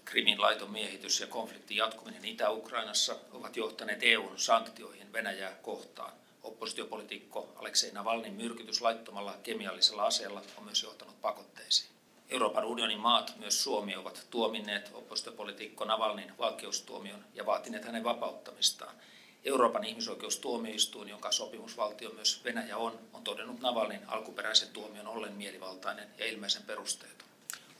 Krimin 0.09 0.41
laiton 0.41 0.71
miehitys 0.71 1.19
ja 1.19 1.27
konfliktin 1.27 1.77
jatkuminen 1.77 2.25
Itä-Ukrainassa 2.25 3.15
ovat 3.31 3.57
johtaneet 3.57 3.99
EUn 4.01 4.39
sanktioihin 4.39 5.13
Venäjää 5.13 5.51
kohtaan. 5.61 6.13
Oppositiopolitiikko 6.43 7.53
Aleksei 7.55 7.91
Navalnin 7.91 8.33
myrkytys 8.33 8.81
laittomalla 8.81 9.35
kemiallisella 9.43 10.05
aseella 10.05 10.41
on 10.57 10.63
myös 10.63 10.83
johtanut 10.83 11.21
pakotteisiin. 11.21 11.89
Euroopan 12.29 12.65
unionin 12.65 12.99
maat, 12.99 13.33
myös 13.37 13.63
Suomi, 13.63 13.95
ovat 13.95 14.27
tuominneet 14.29 14.91
oppositiopolitiikko 14.93 15.85
Navalnin 15.85 16.37
valkeustuomion 16.37 17.25
ja 17.33 17.45
vaatineet 17.45 17.85
hänen 17.85 18.03
vapauttamistaan. 18.03 18.95
Euroopan 19.43 19.83
ihmisoikeustuomioistuin, 19.83 21.09
jonka 21.09 21.31
sopimusvaltio 21.31 22.09
myös 22.09 22.41
Venäjä 22.43 22.77
on, 22.77 22.99
on 23.13 23.23
todennut 23.23 23.59
Navalnin 23.59 24.01
alkuperäisen 24.07 24.69
tuomion 24.69 25.07
ollen 25.07 25.33
mielivaltainen 25.33 26.07
ja 26.17 26.25
ilmeisen 26.25 26.63
perusteeton. 26.63 27.26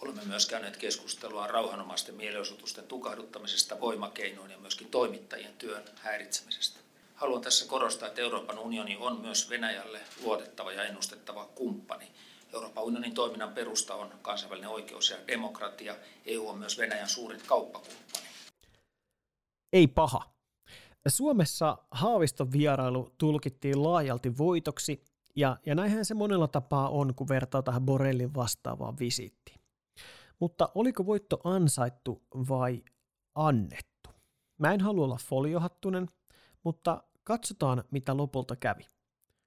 Olemme 0.01 0.22
myös 0.25 0.46
käyneet 0.46 0.77
keskustelua 0.77 1.48
rauhanomaisten 1.48 2.16
mielenosoitusten 2.16 2.84
tukahduttamisesta 2.84 3.80
voimakeinoin 3.80 4.51
ja 4.51 4.58
myöskin 4.58 4.88
toimittajien 4.88 5.54
työn 5.58 5.84
häiritsemisestä. 5.96 6.80
Haluan 7.16 7.42
tässä 7.42 7.66
korostaa, 7.68 8.08
että 8.08 8.22
Euroopan 8.22 8.60
unioni 8.60 8.98
on 9.00 9.22
myös 9.22 9.50
Venäjälle 9.50 10.00
luotettava 10.24 10.72
ja 10.72 10.84
ennustettava 10.84 11.46
kumppani. 11.46 12.12
Euroopan 12.54 12.84
unionin 12.84 13.13
toiminnan 13.13 13.54
perusta 13.54 13.96
on 13.96 14.12
kansainvälinen 14.22 14.70
oikeus 14.70 15.10
ja 15.10 15.18
demokratia. 15.27 15.96
EU 16.25 16.50
on 16.50 16.58
myös 16.58 16.77
Venäjän 16.77 17.10
suurin 17.10 17.42
kauppakumppani. 17.48 18.27
Ei 19.74 19.88
paha. 19.88 20.30
Suomessa 21.08 21.77
Haaviston 21.92 22.51
vierailu 22.51 23.13
tulkittiin 23.18 23.84
laajalti 23.84 24.38
voitoksi, 24.38 25.04
ja, 25.36 25.58
ja 25.66 25.75
näinhän 25.75 26.06
se 26.06 26.13
monella 26.13 26.48
tapaa 26.48 26.89
on, 26.89 27.16
kun 27.16 27.27
vertaa 27.27 27.62
tähän 27.62 27.86
Borellin 27.86 28.34
vastaavaan 28.34 29.00
visittiin. 29.00 29.57
Mutta 30.39 30.70
oliko 30.75 31.06
voitto 31.06 31.41
ansaittu 31.44 32.24
vai 32.50 32.84
annettu? 33.36 34.10
Mä 34.58 34.74
en 34.74 34.82
halua 34.82 35.06
olla 35.06 35.17
foliohattunen, 35.29 36.08
mutta 36.63 37.03
katsotaan 37.24 37.84
mitä 37.91 38.17
lopulta 38.17 38.56
kävi. 38.56 38.86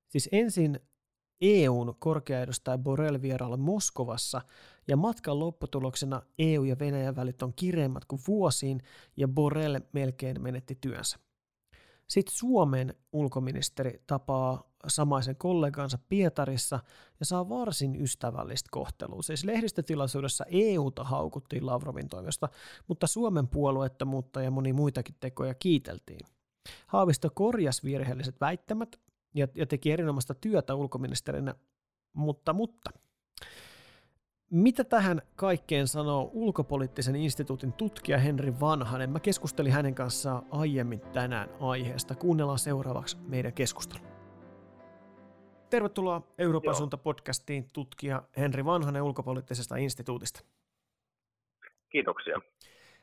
Siis 0.09 0.29
ensin 0.33 0.81
EUn 1.41 1.95
korkeaedustaja 1.99 2.79
Borrell 2.79 3.23
vierailla 3.23 3.57
Moskovassa 3.57 4.41
ja 4.89 4.97
matkan 4.97 5.39
lopputuloksena 5.39 6.23
EU 6.39 6.65
ja 6.65 6.79
Venäjän 6.79 7.17
välit 7.17 7.43
on 7.43 7.53
kireemmät 7.55 8.05
kuin 8.05 8.23
vuosiin 8.29 8.81
ja 9.17 9.29
Borrell 9.29 9.79
melkein 9.93 10.43
menetti 10.43 10.79
työnsä. 10.81 11.19
Sitten 12.11 12.35
Suomen 12.37 12.95
ulkoministeri 13.13 14.03
tapaa 14.07 14.71
samaisen 14.87 15.37
kollegansa 15.37 15.99
Pietarissa 16.09 16.81
ja 17.21 17.27
saa 17.27 17.49
varsin 17.49 18.03
ystävällistä 18.03 18.69
kohtelua. 18.71 19.23
Siis 19.23 19.45
lehdistötilaisuudessa 19.45 20.45
EUta 20.49 21.05
haukuttiin 21.05 21.67
Lavrovin 21.67 22.09
toimesta, 22.09 22.49
mutta 22.89 23.07
Suomen 23.07 23.49
puolueettomuutta 23.49 24.43
ja 24.43 24.51
moni 24.51 24.73
muitakin 24.73 25.15
tekoja 25.21 25.55
kiiteltiin. 25.55 26.27
Haavisto 26.87 27.31
korjasi 27.35 27.83
virheelliset 27.83 28.41
väittämät 28.41 29.01
ja, 29.35 29.49
ja 29.55 29.67
teki 29.67 29.93
erinomaista 29.93 30.35
työtä 30.35 30.75
ulkoministerinä, 30.75 31.55
mutta, 32.13 32.53
mutta 32.53 32.91
mitä 34.51 34.85
tähän 34.85 35.23
kaikkeen 35.37 35.89
sanoo 35.89 36.31
ulkopoliittisen 36.33 37.17
instituutin 37.17 37.73
tutkija 37.73 38.19
Henri 38.19 38.61
Vanhanen? 38.61 39.11
Mä 39.11 39.21
keskustelin 39.21 39.73
hänen 39.73 39.95
kanssaan 39.95 40.47
aiemmin 40.51 41.01
tänään 41.01 41.49
aiheesta. 41.61 42.15
Kuunnellaan 42.15 42.59
seuraavaksi 42.59 43.17
meidän 43.17 43.53
keskustelu. 43.53 44.01
Tervetuloa 45.71 46.23
Euroopan 46.39 46.75
suunta 46.75 46.97
podcastiin 46.97 47.67
tutkija 47.73 48.23
Henri 48.37 48.65
Vanhanen 48.65 49.03
ulkopoliittisesta 49.03 49.77
instituutista. 49.77 50.41
Kiitoksia. 51.91 52.41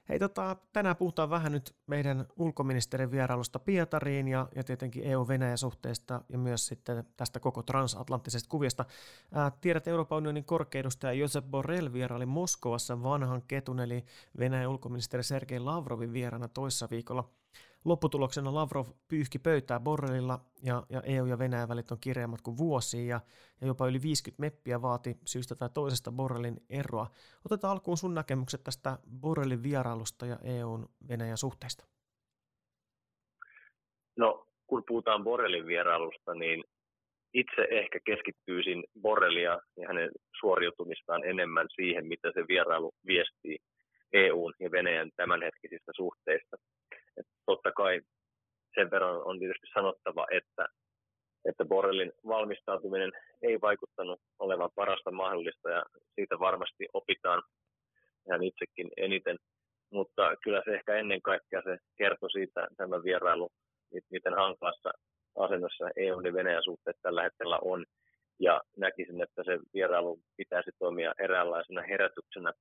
Hei, 0.09 0.19
tota, 0.19 0.55
tänään 0.73 0.95
puhutaan 0.95 1.29
vähän 1.29 1.51
nyt 1.51 1.75
meidän 1.87 2.25
ulkoministerin 2.37 3.11
vierailusta 3.11 3.59
Pietariin 3.59 4.27
ja, 4.27 4.47
ja 4.55 4.63
tietenkin 4.63 5.03
EU-Venäjä-suhteista 5.03 6.21
ja 6.29 6.37
myös 6.37 6.67
sitten 6.67 7.03
tästä 7.17 7.39
koko 7.39 7.63
transatlanttisesta 7.63 8.49
kuviosta. 8.49 8.85
Ää, 9.33 9.51
tiedät, 9.61 9.87
Euroopan 9.87 10.17
unionin 10.17 10.45
korkeudustaja 10.45 11.13
Josep 11.13 11.45
Borrell 11.45 11.93
vieraili 11.93 12.25
Moskovassa 12.25 13.03
vanhan 13.03 13.41
ketun 13.47 13.79
eli 13.79 14.05
Venäjän 14.39 14.69
ulkoministeri 14.69 15.23
Sergei 15.23 15.59
Lavrovin 15.59 16.13
vieraana 16.13 16.47
toissa 16.47 16.87
viikolla. 16.91 17.29
Lopputuloksena 17.87 18.53
Lavrov 18.53 18.85
pyyhki 19.07 19.39
pöytää 19.39 19.79
Borrellilla 19.79 20.39
ja, 20.63 20.83
ja 20.89 21.01
EU 21.05 21.25
ja 21.25 21.39
Venäjän 21.39 21.69
välit 21.69 21.91
on 21.91 21.97
kireämmät 22.01 22.41
kuin 22.41 22.57
vuosiin 22.57 23.07
ja, 23.07 23.19
ja 23.61 23.67
jopa 23.67 23.87
yli 23.87 24.01
50 24.01 24.41
meppiä 24.41 24.81
vaati 24.81 25.17
syystä 25.25 25.55
tai 25.55 25.69
toisesta 25.73 26.11
Borrellin 26.11 26.57
eroa. 26.69 27.07
Otetaan 27.45 27.71
alkuun 27.71 27.97
sun 27.97 28.13
näkemykset 28.13 28.63
tästä 28.63 28.97
Borrellin 29.21 29.63
vierailusta 29.63 30.25
ja 30.25 30.37
EUn 30.43 30.89
Venäjän 31.09 31.37
suhteista. 31.37 31.85
No, 34.17 34.47
kun 34.67 34.83
puhutaan 34.87 35.23
Borrellin 35.23 35.67
vierailusta, 35.67 36.33
niin 36.33 36.63
itse 37.33 37.67
ehkä 37.71 37.99
keskittyisin 38.05 38.83
Borrellia 39.01 39.59
ja 39.77 39.87
hänen 39.87 40.11
suoriutumistaan 40.39 41.23
enemmän 41.23 41.67
siihen, 41.75 42.07
mitä 42.07 42.31
se 42.33 42.47
vierailu 42.47 42.91
viestii 43.05 43.57
EUn 44.13 44.53
ja 44.59 44.71
Venäjän 44.71 45.11
tämänhetkisistä 45.15 45.91
suhteista 45.95 46.57
kai 47.77 48.01
sen 48.75 48.91
verran 48.91 49.21
on 49.29 49.39
tietysti 49.39 49.67
sanottava, 49.73 50.27
että, 50.31 50.65
että 51.49 51.65
Borrellin 51.65 52.11
valmistautuminen 52.27 53.11
ei 53.41 53.61
vaikuttanut 53.61 54.19
olevan 54.39 54.69
parasta 54.75 55.11
mahdollista 55.11 55.69
ja 55.69 55.83
siitä 56.15 56.39
varmasti 56.39 56.85
opitaan 56.93 57.43
ihan 58.27 58.43
itsekin 58.43 58.89
eniten. 58.97 59.37
Mutta 59.91 60.35
kyllä 60.43 60.61
se 60.65 60.71
ehkä 60.71 60.95
ennen 60.95 61.21
kaikkea 61.21 61.61
se 61.61 61.77
kertoi 61.97 62.31
siitä 62.31 62.67
tämä 62.77 63.03
vierailu, 63.03 63.49
miten 64.11 64.33
hankalassa 64.33 64.91
asennossa 65.35 65.89
EU 65.95 66.19
ja 66.19 66.33
Venäjän 66.33 66.63
suhteet 66.63 66.97
tällä 67.01 67.23
hetkellä 67.23 67.59
on. 67.61 67.85
Ja 68.39 68.61
näkisin, 68.77 69.21
että 69.21 69.43
se 69.43 69.59
vierailu 69.73 70.19
pitäisi 70.37 70.71
toimia 70.79 71.13
eräänlaisena 71.19 71.81
herätyksenä 71.81 72.53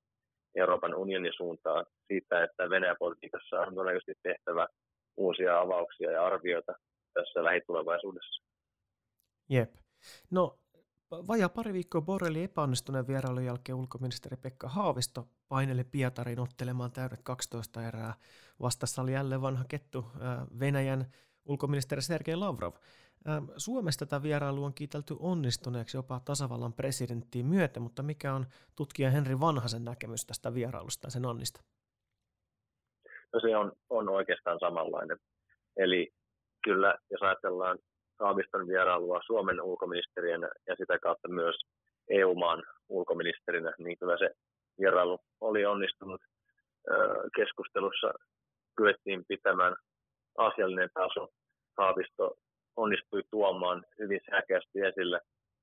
Euroopan 0.57 0.95
unionin 0.95 1.33
suuntaan 1.37 1.87
siitä, 2.07 2.45
että 2.45 2.71
Venäjä-politiikassa 2.71 3.61
on 3.61 3.75
todennäköisesti 3.75 4.15
tehtävä 4.23 4.67
uusia 5.17 5.61
avauksia 5.61 6.11
ja 6.11 6.27
arvioita 6.27 6.73
tässä 7.15 7.45
lähitulevaisuudessa. 7.45 8.43
Jep. 9.49 9.75
No, 10.31 10.59
vajaa 11.11 11.49
pari 11.49 11.73
viikkoa 11.73 12.01
Borrelli 12.01 12.43
epäonnistuneen 12.43 13.07
vierailun 13.07 13.45
jälkeen 13.45 13.77
ulkoministeri 13.77 14.37
Pekka 14.37 14.69
Haavisto 14.69 15.29
paineli 15.49 15.85
Pietarin 15.85 16.41
ottelemaan 16.41 16.93
täydet 16.93 17.23
12 17.23 17.89
erää. 17.89 18.15
Vastassa 18.61 19.03
oli 19.03 19.13
jälleen 19.13 19.43
vanha 19.43 19.65
kettu 19.69 20.07
Venäjän 20.61 21.07
ulkoministeri 21.45 22.03
Sergei 22.03 22.37
Lavrov. 22.37 22.73
Ähm, 23.29 23.45
Suomesta 23.57 24.07
tätä 24.07 24.23
vierailu 24.23 24.65
on 24.65 24.75
kiitelty 24.75 25.17
onnistuneeksi 25.19 25.97
jopa 25.97 26.21
tasavallan 26.25 26.73
presidenttiin 26.73 27.47
myöten, 27.47 27.83
mutta 27.83 28.03
mikä 28.03 28.35
on 28.35 28.47
tutkija 28.77 29.11
Henri 29.11 29.41
Vanhasen 29.41 29.85
näkemys 29.85 30.27
tästä 30.27 30.55
vierailusta 30.55 31.07
ja 31.07 31.11
sen 31.11 31.27
onnista? 31.27 31.63
No 33.37 33.41
se 33.41 33.57
on, 33.57 33.73
on 33.91 34.09
oikeastaan 34.09 34.59
samanlainen. 34.61 35.19
Eli 35.77 36.09
kyllä, 36.65 36.95
jos 37.11 37.23
ajatellaan 37.23 37.79
Haaviston 38.21 38.69
vierailua 38.69 39.21
Suomen 39.27 39.63
ulkoministeriönä 39.63 40.49
ja 40.67 40.77
sitä 40.77 40.99
kautta 40.99 41.29
myös 41.29 41.57
EU-maan 42.11 42.63
ulkoministerinä, 42.89 43.73
niin 43.79 43.99
kyllä 43.99 44.19
se 44.19 44.31
vierailu 44.81 45.19
oli 45.41 45.67
onnistunut. 45.67 46.21
Keskustelussa 47.37 48.13
kyettiin 48.77 49.25
pitämään 49.29 49.77
asiallinen 50.39 50.91
taso. 50.95 51.29
Haavisto 51.79 52.35
onnistui 52.77 53.23
tuomaan 53.31 53.85
hyvin 53.99 54.21
säkeästi 54.31 54.81
esille 54.81 55.21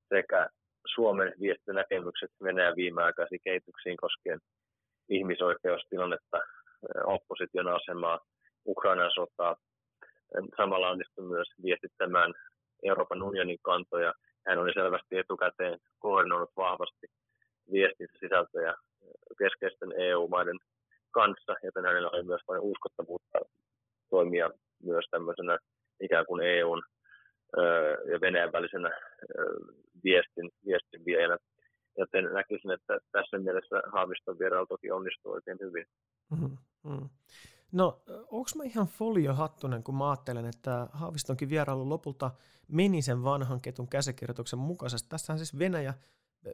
sekä 0.08 0.48
Suomen 0.94 1.32
viestinäkemykset 1.40 2.30
Venäjän 2.42 2.76
viimeaikaisiin 2.76 3.40
kehityksiin 3.44 3.96
koskien 3.96 4.38
ihmisoikeustilannetta, 5.08 6.40
opposition 7.04 7.68
asemaa, 7.68 8.20
Ukrainan 8.66 9.10
sotaa. 9.14 9.56
Samalla 10.56 10.90
onnistui 10.90 11.24
myös 11.24 11.48
viestittämään 11.62 12.34
Euroopan 12.82 13.22
unionin 13.22 13.58
kantoja. 13.62 14.14
Hän 14.46 14.58
oli 14.58 14.72
selvästi 14.72 15.18
etukäteen 15.18 15.78
koordinoinut 15.98 16.50
vahvasti 16.56 17.06
viestin 17.72 18.08
sisältöjä 18.20 18.74
keskeisten 19.38 19.92
EU-maiden 20.00 20.58
kanssa, 21.10 21.54
joten 21.62 21.84
hänellä 21.84 22.10
oli 22.10 22.22
myös 22.22 22.40
paljon 22.46 22.64
uskottavuutta 22.64 23.38
toimia 24.10 24.50
myös 24.82 25.04
tämmöisenä 25.10 25.58
ikään 26.00 26.26
kuin 26.26 26.42
EUn 26.46 26.82
ja 28.12 28.20
Venäjän 28.20 28.52
välisenä 28.52 28.90
viestin, 30.04 30.50
viestin 30.66 31.04
vielä. 31.06 31.38
Joten 31.98 32.24
näkisin, 32.24 32.70
että 32.70 32.98
tässä 33.12 33.38
mielessä 33.38 33.82
Haaviston 33.92 34.38
vierailu 34.38 34.66
toki 34.66 34.90
onnistuu 34.90 35.32
oikein 35.32 35.58
hyvin. 35.60 35.86
Mm-hmm. 36.40 37.08
No, 37.72 38.02
onko 38.30 38.50
mä 38.56 38.64
ihan 38.64 38.86
foliohattunen, 38.86 39.82
kun 39.82 39.94
mä 39.94 40.10
ajattelen, 40.10 40.46
että 40.46 40.88
Haavistonkin 40.92 41.48
vierailu 41.48 41.88
lopulta 41.88 42.30
meni 42.68 43.02
sen 43.02 43.24
vanhan 43.24 43.60
ketun 43.60 43.88
käsikirjoituksen 43.88 44.58
mukaisesti. 44.58 45.08
Tässähän 45.08 45.38
siis 45.38 45.58
Venäjä 45.58 45.94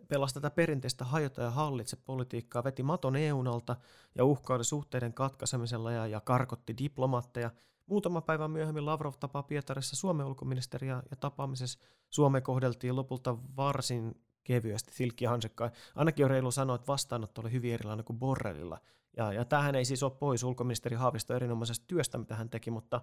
pelasi 0.09 0.35
tätä 0.35 0.51
perinteistä 0.51 1.05
hajota 1.05 1.43
ja 1.43 1.51
hallitse 1.51 1.97
politiikkaa, 1.97 2.64
veti 2.64 2.83
maton 2.83 3.16
EUn 3.16 3.49
alta 3.49 3.77
ja 4.14 4.25
uhkaili 4.25 4.64
suhteiden 4.64 5.12
katkaisemisella 5.12 5.93
ja, 5.93 6.07
ja 6.07 6.21
karkotti 6.21 6.75
diplomaatteja– 6.79 7.51
Muutama 7.90 8.21
päivä 8.21 8.49
myöhemmin 8.49 8.87
Lavrov 8.87 9.12
tapaa 9.21 9.43
Pietarissa 9.43 9.97
Suomen 9.97 10.27
ulkoministeriä 10.27 11.03
ja 11.11 11.16
tapaamisessa 11.16 11.79
Suome 12.11 12.40
kohdeltiin 12.40 12.97
lopulta 12.97 13.37
varsin 13.57 14.14
kevyesti 14.51 14.95
silkki 14.95 15.25
hansekkaan. 15.25 15.71
Ainakin 15.97 16.25
on 16.25 16.31
reilu 16.31 16.51
sanoa, 16.51 16.77
että 16.77 16.93
vastaanotto 16.95 17.41
oli 17.41 17.53
hyvin 17.53 17.75
erilainen 17.75 18.05
kuin 18.05 18.19
Borrellilla. 18.19 18.79
Ja, 19.17 19.33
ja 19.33 19.45
tähän 19.45 19.75
ei 19.75 19.85
siis 19.85 20.03
ole 20.03 20.13
pois 20.21 20.45
ulkoministeri 20.45 20.97
Haavisto 20.97 21.35
erinomaisesta 21.35 21.87
työstä, 21.87 22.19
mitä 22.19 22.35
hän 22.35 22.51
teki, 22.51 22.71
mutta, 22.71 23.01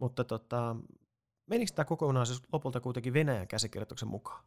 mutta 0.00 0.24
tota, 0.24 0.76
menikö 1.46 1.72
tämä 1.74 1.84
kokonaisuus 1.84 2.42
lopulta 2.52 2.80
kuitenkin 2.80 3.14
Venäjän 3.14 3.48
käsikirjoituksen 3.48 4.08
mukaan? 4.08 4.44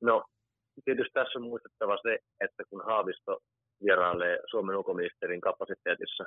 No, 0.00 0.24
tietysti 0.84 1.12
tässä 1.12 1.38
on 1.38 1.44
muistettava 1.44 1.98
se, 2.02 2.18
että 2.40 2.62
kun 2.70 2.84
Haavisto 2.84 3.38
vierailee 3.84 4.38
Suomen 4.50 4.76
ulkoministerin 4.76 5.40
kapasiteetissa 5.40 6.24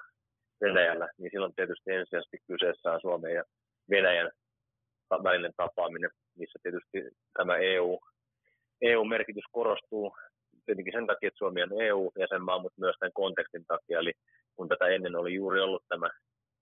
Venäjällä, 0.62 1.08
niin 1.18 1.32
silloin 1.32 1.56
tietysti 1.56 1.92
ensisijaisesti 1.92 2.38
kyseessä 2.48 2.92
on 2.92 3.02
Suomen 3.02 3.34
ja 3.34 3.44
Venäjän 3.90 4.32
välinen 5.24 5.54
tapaaminen, 5.58 6.10
missä 6.40 6.60
tietysti 6.64 7.18
tämä 7.38 7.58
EU, 7.58 8.00
EU-merkitys 8.82 9.44
korostuu 9.52 10.16
tietenkin 10.66 10.94
sen 10.94 11.08
takia, 11.08 11.28
että 11.28 11.38
Suomi 11.38 11.64
on 11.64 11.82
EU-jäsenmaa, 11.82 12.60
mutta 12.60 12.82
myös 12.82 12.96
tämän 13.00 13.14
kontekstin 13.14 13.66
takia. 13.66 14.00
Eli 14.00 14.14
kun 14.56 14.70
tätä 14.70 14.88
ennen 14.88 15.16
oli 15.16 15.34
juuri 15.34 15.60
ollut 15.62 15.84
tämä 15.88 16.10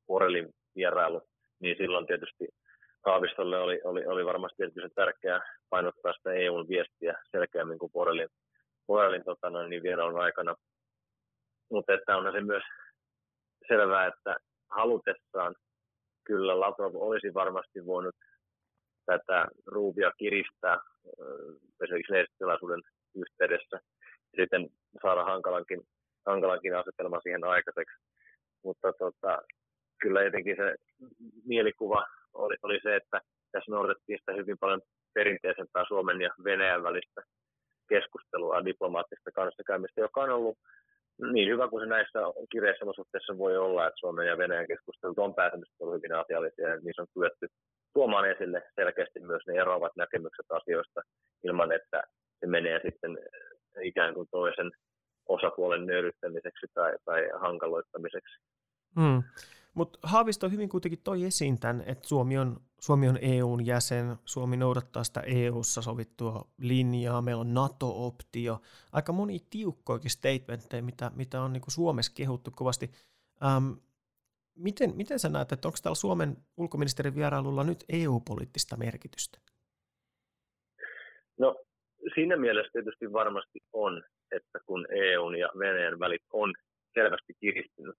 Borelin 0.07 0.49
vierailu, 0.75 1.21
niin 1.59 1.77
silloin 1.77 2.07
tietysti 2.07 2.47
Haavistolle 3.05 3.57
oli, 3.57 3.81
oli, 3.83 4.05
oli 4.05 4.25
varmasti 4.25 4.63
erityisen 4.63 4.91
tärkeää 4.95 5.41
painottaa 5.69 6.13
sitä 6.13 6.33
EUn 6.33 6.67
viestiä 6.67 7.13
selkeämmin 7.31 7.79
kuin 7.79 7.91
Borelin 7.91 8.29
Borrellin 8.87 9.23
tota, 9.23 9.67
niin 9.67 9.83
vierailun 9.83 10.21
aikana. 10.21 10.55
Mutta 11.71 11.93
että 11.93 12.17
onhan 12.17 12.33
se 12.33 12.41
myös 12.41 12.63
selvää, 13.67 14.07
että 14.07 14.37
halutessaan 14.69 15.55
kyllä 16.23 16.59
Lavrov 16.59 16.95
olisi 16.95 17.33
varmasti 17.33 17.85
voinut 17.85 18.15
tätä 19.07 19.47
ruuvia 19.65 20.11
kiristää 20.17 20.77
esimerkiksi 21.83 22.13
lehdistötilaisuuden 22.13 22.81
yhteydessä 23.15 23.77
ja 24.33 24.43
sitten 24.43 24.69
saada 25.01 25.23
hankalankin, 25.23 25.81
hankalankin 26.25 26.75
asetelma 26.75 27.21
siihen 27.21 27.43
aikaiseksi. 27.43 27.97
Mutta 28.63 28.93
tota, 28.93 29.41
kyllä 30.01 30.21
jotenkin 30.23 30.55
se 30.55 30.75
mielikuva 31.45 32.07
oli, 32.33 32.55
oli 32.63 32.79
se, 32.83 32.95
että 32.95 33.21
tässä 33.51 33.71
noudatettiin 33.71 34.19
sitä 34.19 34.33
hyvin 34.33 34.57
paljon 34.59 34.81
perinteisempää 35.13 35.83
Suomen 35.87 36.21
ja 36.21 36.29
Venäjän 36.43 36.83
välistä 36.83 37.21
keskustelua, 37.89 38.65
diplomaattista 38.65 39.31
kanssakäymistä, 39.31 40.01
joka 40.01 40.21
on 40.21 40.29
ollut 40.29 40.57
niin 41.31 41.49
hyvä 41.49 41.67
kuin 41.67 41.83
se 41.83 41.89
näissä 41.89 42.19
kireissä 42.51 42.85
suhteissa 42.95 43.37
voi 43.37 43.57
olla, 43.57 43.87
että 43.87 43.99
Suomen 43.99 44.27
ja 44.27 44.37
Venäjän 44.37 44.67
keskustelut 44.67 45.19
on 45.19 45.33
ollut 45.79 45.95
hyvin 45.95 46.15
asiallisia 46.15 46.69
ja 46.69 46.79
niissä 46.79 47.01
on 47.01 47.07
kyetty 47.13 47.47
tuomaan 47.97 48.31
esille 48.31 48.63
selkeästi 48.75 49.19
myös 49.19 49.43
ne 49.47 49.53
eroavat 49.53 49.95
näkemykset 49.95 50.45
asioista 50.49 51.01
ilman, 51.43 51.71
että 51.71 52.03
se 52.39 52.47
menee 52.47 52.79
sitten 52.85 53.17
ikään 53.83 54.13
kuin 54.13 54.27
toisen 54.31 54.71
osapuolen 55.27 55.85
nöyryttämiseksi 55.85 56.65
tai, 56.73 56.93
tai 57.05 57.29
hankaloittamiseksi. 57.41 58.39
Mm. 58.95 59.23
Mutta 59.73 59.99
Haavisto 60.03 60.49
hyvin 60.49 60.69
kuitenkin 60.69 61.01
toi 61.03 61.25
esiin 61.25 61.59
tämän, 61.59 61.83
että 61.85 62.07
Suomi 62.07 62.37
on, 62.37 62.57
Suomi 62.79 63.09
on 63.09 63.19
EUn 63.21 63.65
jäsen, 63.65 64.15
Suomi 64.25 64.57
noudattaa 64.57 65.03
sitä 65.03 65.19
EUssa 65.19 65.81
sovittua 65.81 66.47
linjaa, 66.57 67.21
meillä 67.21 67.41
on 67.41 67.53
NATO-optio, 67.53 68.61
aika 68.91 69.13
moni 69.13 69.39
tiukkoikin 69.49 70.11
statementteja, 70.11 70.83
mitä, 70.83 71.11
mitä 71.15 71.41
on 71.41 71.53
niin 71.53 71.61
kuin 71.61 71.73
Suomessa 71.73 72.11
kehuttu 72.15 72.51
kovasti. 72.55 72.91
Ähm, 73.45 73.71
miten, 74.57 74.95
miten 74.95 75.19
sä 75.19 75.29
näet, 75.29 75.51
että 75.51 75.67
onko 75.67 75.77
täällä 75.83 75.95
Suomen 75.95 76.37
ulkoministerin 76.57 77.15
vierailulla 77.15 77.63
nyt 77.63 77.85
EU-poliittista 77.89 78.77
merkitystä? 78.77 79.37
No 81.39 81.55
siinä 82.13 82.37
mielessä 82.37 82.71
tietysti 82.73 83.13
varmasti 83.13 83.59
on, 83.73 84.03
että 84.31 84.59
kun 84.65 84.87
EUn 84.89 85.35
ja 85.35 85.49
Venäjän 85.59 85.99
välit 85.99 86.21
on 86.33 86.53
selvästi 86.93 87.33
kiristynyt 87.39 87.95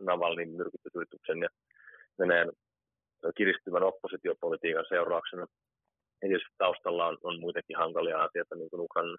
Navalnin 0.00 0.50
myrkytysyrityksen 0.50 1.38
ja 1.38 1.48
Venäjän 2.18 2.50
kiristyvän 3.36 3.82
oppositiopolitiikan 3.82 4.84
seurauksena. 4.88 5.46
Ja 6.22 6.28
tietysti 6.28 6.54
taustalla 6.58 7.06
on, 7.06 7.18
on 7.22 7.40
muitakin 7.40 7.76
hankalia 7.76 8.22
asioita, 8.22 8.54
niin 8.56 8.70
kuin 8.70 8.80
Ukrainan 8.80 9.18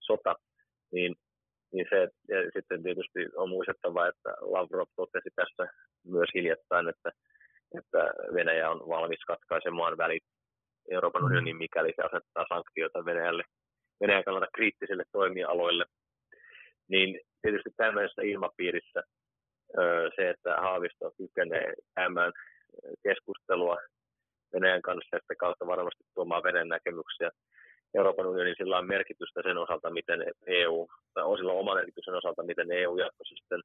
sota, 0.00 0.34
niin, 0.92 1.14
niin 1.72 1.86
se, 1.90 2.08
ja 2.28 2.50
sitten 2.52 2.82
tietysti 2.82 3.20
on 3.36 3.48
muistettava, 3.48 4.08
että 4.08 4.30
Lavrov 4.40 4.88
totesi 4.96 5.30
tässä 5.36 5.72
myös 6.04 6.28
hiljattain, 6.34 6.88
että, 6.88 7.10
että 7.78 7.98
Venäjä 8.34 8.70
on 8.70 8.88
valmis 8.88 9.24
katkaisemaan 9.26 9.98
välit 9.98 10.24
Euroopan 10.90 11.24
unionin, 11.24 11.56
mikäli 11.56 11.92
se 11.96 12.02
asettaa 12.02 12.46
sanktioita 12.48 13.04
Venäjälle, 13.04 13.44
Venäjän 14.00 14.24
kannalta 14.24 14.48
kriittisille 14.54 15.04
toimialoille. 15.12 15.84
Niin 16.88 17.20
tietysti 17.42 17.70
tämmöisessä 17.76 18.22
ilmapiirissä 18.22 19.02
se, 20.16 20.30
että 20.30 20.56
Haavisto 20.56 21.12
kykenee 21.16 21.74
käymään 21.94 22.32
keskustelua 23.02 23.76
Venäjän 24.52 24.82
kanssa, 24.82 25.16
että 25.16 25.34
kautta 25.38 25.66
varmasti 25.66 26.04
tuomaan 26.14 26.42
Venäjän 26.42 26.68
näkemyksiä. 26.68 27.30
Euroopan 27.94 28.26
unionin 28.26 28.54
sillä 28.58 28.78
on 28.78 28.86
merkitystä 28.86 29.40
sen 29.42 29.58
osalta, 29.58 29.90
miten 29.90 30.20
EU, 30.46 30.88
tai 31.14 31.24
on 31.24 31.38
sillä 31.38 31.52
oma 31.52 31.74
merkitys 31.74 32.04
sen 32.04 32.14
osalta, 32.14 32.42
miten 32.42 32.72
EU 32.72 32.98
jatkossa 32.98 33.34
sitten 33.34 33.60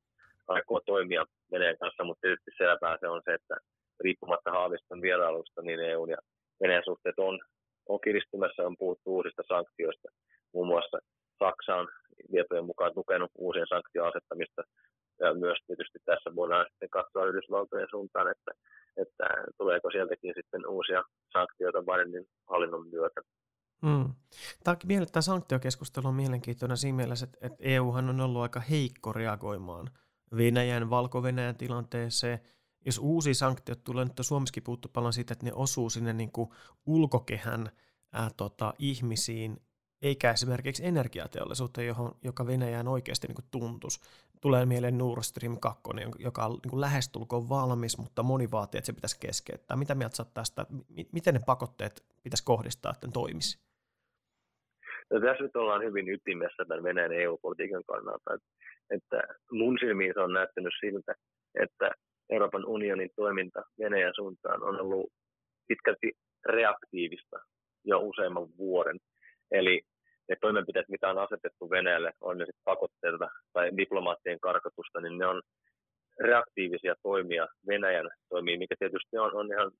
aikoo 0.47 0.79
toimia 0.85 1.25
Venäjän 1.51 1.77
kanssa, 1.77 2.03
mutta 2.03 2.21
tietysti 2.21 2.51
selvää 2.57 2.97
se 2.99 3.07
on 3.07 3.21
se, 3.25 3.33
että 3.33 3.55
riippumatta 3.99 4.51
Haaviston 4.51 5.01
vierailusta, 5.01 5.61
niin 5.61 5.79
EU 5.79 6.05
ja 6.05 6.17
Venäjän 6.61 6.83
suhteet 6.85 7.19
on, 7.19 7.39
on 7.89 7.99
kiristymässä, 8.01 8.65
on 8.65 8.77
puhuttu 8.77 9.15
uusista 9.15 9.43
sanktioista. 9.47 10.07
Muun 10.53 10.67
muassa 10.67 10.97
Saksa 11.39 11.75
on 11.75 11.87
tietojen 12.31 12.65
mukaan 12.65 12.93
tukenut 12.93 13.31
uusien 13.35 13.67
sanktioiden 13.69 14.09
asettamista 14.09 14.63
ja 15.19 15.33
myös 15.33 15.57
tietysti 15.67 15.99
tässä 16.05 16.35
voidaan 16.35 16.65
sitten 16.69 16.89
katsoa 16.89 17.25
Yhdysvaltojen 17.25 17.87
suuntaan, 17.89 18.31
että, 18.31 18.51
että 18.97 19.25
tuleeko 19.57 19.91
sieltäkin 19.91 20.33
sitten 20.35 20.67
uusia 20.67 21.03
sanktioita 21.33 21.83
Bidenin 21.83 22.25
hallinnon 22.49 22.87
myötä. 22.87 23.21
Hmm. 23.81 24.13
Tämä, 24.63 24.77
tämä 25.11 25.21
sanktiokeskustelu 25.21 26.07
on 26.07 26.15
mielenkiintoinen 26.15 26.77
siinä 26.77 26.95
mielessä, 26.95 27.23
että, 27.23 27.37
että 27.41 27.57
EUhan 27.59 28.09
on 28.09 28.21
ollut 28.21 28.41
aika 28.41 28.59
heikko 28.59 29.13
reagoimaan 29.13 29.89
Venäjän, 30.37 30.89
Valko-Venäjän 30.89 31.55
tilanteeseen. 31.55 32.39
Jos 32.85 32.97
uusi 32.97 33.33
sanktiot 33.33 33.83
tulee, 33.83 34.05
nyt 34.05 34.19
on 34.19 34.25
Suomessakin 34.25 34.63
puhuttu 34.63 34.89
paljon 34.93 35.13
siitä, 35.13 35.33
että 35.33 35.45
ne 35.45 35.53
osuu 35.53 35.89
sinne 35.89 36.13
niin 36.13 36.31
kuin 36.31 36.49
ulkokehän 36.85 37.71
ää, 38.11 38.29
tota, 38.37 38.73
ihmisiin, 38.79 39.61
eikä 40.01 40.31
esimerkiksi 40.31 40.85
energiateollisuuteen, 40.85 41.87
johon, 41.87 42.15
joka 42.23 42.47
Venäjään 42.47 42.87
oikeasti 42.87 43.27
niin 43.27 43.47
tuntuisi. 43.51 43.99
Tulee 44.41 44.65
mieleen 44.65 44.97
Nord 44.97 45.23
Stream 45.23 45.59
2, 45.59 45.81
joka 46.19 46.45
on 46.45 46.59
niin 46.65 46.81
lähestulkoon 46.81 47.49
valmis, 47.49 47.97
mutta 47.97 48.23
moni 48.23 48.51
vaatii, 48.51 48.77
että 48.77 48.85
se 48.85 48.93
pitäisi 48.93 49.19
keskeyttää. 49.19 49.77
Mitä 49.77 49.95
mieltä 49.95 50.15
saat 50.15 50.33
tästä? 50.33 50.65
Miten 51.11 51.33
ne 51.33 51.39
pakotteet 51.45 52.05
pitäisi 52.23 52.43
kohdistaa, 52.43 52.91
että 52.91 53.07
ne 53.07 53.11
toimisi? 53.11 53.66
No, 55.11 55.19
tässä 55.19 55.43
nyt 55.43 55.55
ollaan 55.55 55.83
hyvin 55.83 56.09
ytimessä 56.09 56.65
tämän 56.67 56.83
Venäjän 56.83 57.11
EU-politiikan 57.11 57.83
kannalta. 57.87 58.33
Että, 58.33 58.47
että 58.89 59.33
mun 59.51 59.77
silmiin 59.79 60.13
se 60.13 60.19
on 60.19 60.33
näyttänyt 60.33 60.73
siltä, 60.79 61.13
että 61.63 61.91
Euroopan 62.29 62.65
unionin 62.65 63.09
toiminta 63.15 63.61
Venäjän 63.79 64.13
suuntaan 64.15 64.63
on 64.63 64.81
ollut 64.81 65.11
pitkälti 65.67 66.11
reaktiivista 66.45 67.39
jo 67.85 67.99
useamman 67.99 68.47
vuoden. 68.57 68.97
Eli 69.51 69.81
ne 70.29 70.35
toimenpiteet, 70.41 70.89
mitä 70.89 71.09
on 71.09 71.17
asetettu 71.17 71.69
Venäjälle, 71.69 72.11
on 72.21 72.37
ne 72.37 72.45
sitten 72.45 72.61
pakotteita 72.63 73.29
tai 73.53 73.77
diplomaattien 73.77 74.39
karkotusta, 74.39 75.01
niin 75.01 75.17
ne 75.17 75.25
on 75.25 75.41
reaktiivisia 76.19 76.95
toimia 77.03 77.47
Venäjän 77.67 78.09
toimii, 78.29 78.57
mikä 78.57 78.75
tietysti 78.79 79.17
on, 79.17 79.35
on 79.35 79.47
ihan 79.51 79.71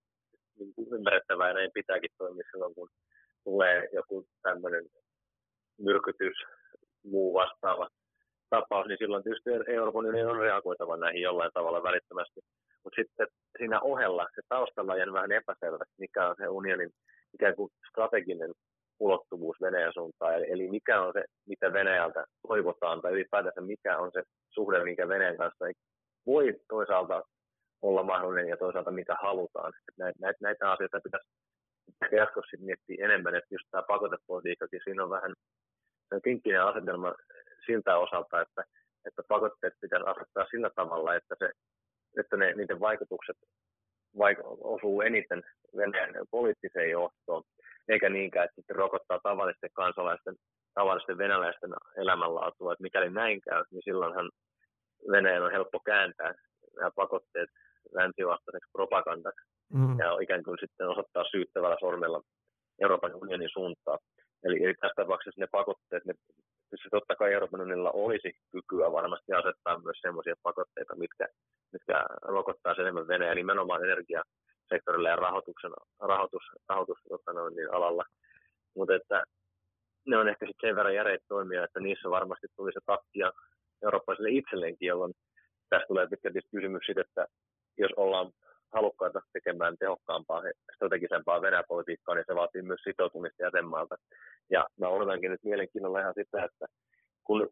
niin 0.60 0.74
ymmärrettävää 0.92 1.48
ja 1.48 1.54
näin 1.54 1.72
pitääkin 1.74 2.10
toimia 2.18 2.44
silloin, 2.52 2.76
kun 2.76 2.90
tulee 3.44 3.90
joku 3.94 4.28
tämmöinen 4.42 4.86
myrkytys, 5.80 6.38
muu 7.04 7.34
vastaava 7.34 7.88
tapaus, 8.50 8.88
niin 8.88 8.98
silloin 8.98 9.24
tietysti 9.24 9.50
Euroopan 9.68 10.06
unionin 10.06 10.28
on 10.28 10.40
reagoitava 10.40 10.98
näihin 10.98 11.22
jollain 11.22 11.52
tavalla 11.54 11.84
välittömästi. 11.84 12.40
Mutta 12.84 13.02
sitten 13.02 13.28
siinä 13.58 13.82
ohella 13.82 14.28
se 14.36 14.42
taustalla 14.50 14.94
on 14.94 15.14
vähän 15.14 15.32
epäselvä, 15.32 15.86
mikä 16.00 16.28
on 16.28 16.36
se 16.38 16.48
unionin 16.48 16.90
ikään 17.34 17.56
kuin 17.56 17.70
strateginen 17.90 18.52
ulottuvuus 19.00 19.58
Venäjän 19.62 19.94
suuntaan, 19.94 20.36
eli, 20.36 20.46
eli 20.52 20.70
mikä 20.70 21.02
on 21.02 21.14
se, 21.14 21.24
mitä 21.48 21.74
Venäjältä 21.74 22.26
toivotaan, 22.48 23.02
tai 23.02 23.12
ylipäätänsä 23.12 23.62
mikä 23.62 23.98
on 23.98 24.12
se 24.14 24.24
suhde, 24.50 24.84
mikä 24.84 25.08
Venäjän 25.08 25.38
kanssa 25.38 25.66
voi 26.26 26.60
toisaalta 26.70 27.24
olla 27.82 28.04
mahdollinen 28.04 28.48
ja 28.48 28.58
toisaalta 28.58 28.92
mitä 28.92 29.16
halutaan. 29.22 29.74
Näitä, 29.98 30.20
näitä, 30.22 30.38
näitä 30.42 30.72
asioita 30.72 31.00
pitäisi 31.04 31.28
jatkossa 32.12 32.58
miettiä 32.60 33.06
enemmän, 33.06 33.36
että 33.36 33.56
just 33.56 33.68
tämä 33.72 33.84
pakotepolitiikkakin, 33.88 34.82
siinä 34.84 35.04
on 35.04 35.10
vähän 35.10 35.34
kinkkinen 36.24 36.64
asetelma 36.64 37.14
siltä 37.66 37.98
osalta, 37.98 38.42
että, 38.42 38.64
että 39.06 39.22
pakotteet 39.28 39.74
pitäisi 39.82 40.06
asettaa 40.06 40.46
sillä 40.52 40.70
tavalla, 40.76 41.16
että, 41.16 41.36
se, 41.40 41.52
että 42.20 42.38
ne, 42.38 42.54
niiden 42.54 42.80
vaikutukset 42.80 43.38
vaik- 44.18 44.58
osuu 44.62 45.02
eniten 45.02 45.44
Venäjän 45.78 46.14
poliittiseen 46.32 46.90
johtoon, 46.92 47.44
eikä 47.88 48.10
niinkään, 48.10 48.46
että 48.46 48.56
sitten 48.56 48.76
rokottaa 48.76 49.20
tavallisten 49.24 49.70
kansalaisten, 49.74 50.36
tavallisten 50.74 51.18
venäläisten 51.18 51.74
elämänlaatua. 51.98 52.74
Että 52.74 52.84
mikäli 52.84 53.10
näin 53.10 53.42
käy, 53.42 53.64
niin 53.72 53.82
silloinhan 53.84 54.32
Venäjän 55.12 55.44
on 55.44 55.52
helppo 55.52 55.80
kääntää 55.80 56.34
nämä 56.76 56.92
pakotteet 56.96 57.50
länsivastaiseksi 57.92 58.72
propagandaksi 58.72 59.46
mm. 59.74 60.00
ja 60.00 60.18
ikään 60.22 60.44
kuin 60.44 60.58
sitten 60.60 60.90
osoittaa 60.90 61.24
syyttävällä 61.32 61.78
sormella 61.80 62.22
Euroopan 62.82 63.16
unionin 63.16 63.50
suuntaan. 63.54 64.00
Eli, 64.44 64.64
eli 64.64 64.74
tässä 64.74 64.94
tapauksessa 64.96 65.42
ne 65.42 65.48
pakotteet, 65.52 66.06
ne, 66.06 66.14
siis 66.70 66.88
totta 66.92 67.16
kai 67.16 67.34
Euroopan 67.34 67.62
unionilla 67.62 67.92
olisi 67.92 68.32
kykyä 68.52 68.92
varmasti 68.92 69.34
asettaa 69.34 69.80
myös 69.80 69.98
sellaisia 70.02 70.36
pakotteita, 70.44 70.96
mitkä, 70.96 71.28
mitkä 71.74 72.06
rokottaa 72.22 72.76
enemmän 72.80 73.08
Venäjä 73.08 73.36
nimenomaan 73.36 73.84
energia, 73.84 74.24
sektorilla 74.70 75.10
ja 75.10 75.16
rahoituksen, 75.16 75.72
rahoitus, 76.00 76.44
rahoitus 76.70 76.98
tota 77.10 77.34
noin, 77.34 77.56
niin 77.56 77.74
alalla. 77.74 78.04
Mutta 78.76 78.96
että 78.96 79.24
ne 80.08 80.18
on 80.18 80.30
ehkä 80.30 80.46
sitten 80.46 80.68
sen 80.70 80.76
verran 80.76 80.96
järeitä 80.96 81.26
toimia, 81.28 81.64
että 81.64 81.80
niissä 81.80 82.10
varmasti 82.10 82.48
tuli 82.56 82.72
se 82.74 82.80
takkia 82.86 83.32
eurooppalaisille 83.84 84.30
itselleenkin, 84.30 84.88
jolloin 84.88 85.14
tässä 85.70 85.88
tulee 85.88 86.08
pitkälti 86.08 86.40
kysymys 86.52 86.86
siitä, 86.86 87.02
että 87.02 87.28
jos 87.78 87.92
ollaan 87.96 88.32
halukkaita 88.74 89.22
tekemään 89.34 89.78
tehokkaampaa, 89.78 90.42
strategisempaa 90.76 91.42
Venäjä-politiikkaa, 91.42 92.16
niin 92.16 92.26
se 92.28 92.36
vaatii 92.36 92.62
myös 92.62 92.82
sitoutumista 92.84 93.44
jäsenmaalta. 93.44 93.96
Ja 94.50 94.68
mä 94.80 94.88
odotankin 94.88 95.32
nyt 95.32 95.44
mielenkiinnolla 95.44 96.00
ihan 96.00 96.14
sitä, 96.14 96.44
että 96.44 96.66
kun 97.24 97.50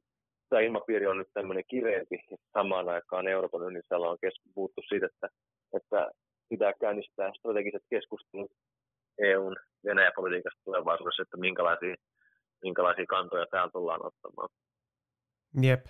tämä 0.50 0.62
ilmapiiri 0.62 1.08
on 1.08 1.18
nyt 1.18 1.28
tämmöinen 1.34 1.64
kireempi, 1.68 2.18
samaan 2.54 2.90
aikaan 2.90 3.28
Euroopan 3.28 3.62
unionissa 3.62 3.98
on 3.98 4.18
puhuttu 4.56 4.82
siitä, 4.90 5.06
että, 5.06 5.28
että 5.74 6.12
pitää 6.50 6.74
käynnistää 6.82 7.32
strategiset 7.40 7.84
keskustelut 7.90 8.52
EUn 9.18 9.56
Venäjä-politiikasta 9.86 10.62
tulevaisuudessa, 10.66 11.24
että 11.24 11.38
minkälaisia, 11.38 11.96
minkälaisia 12.64 13.06
kantoja 13.06 13.46
täällä 13.52 13.72
tullaan 13.72 14.06
ottamaan. 14.06 14.50
Jep. 15.62 15.86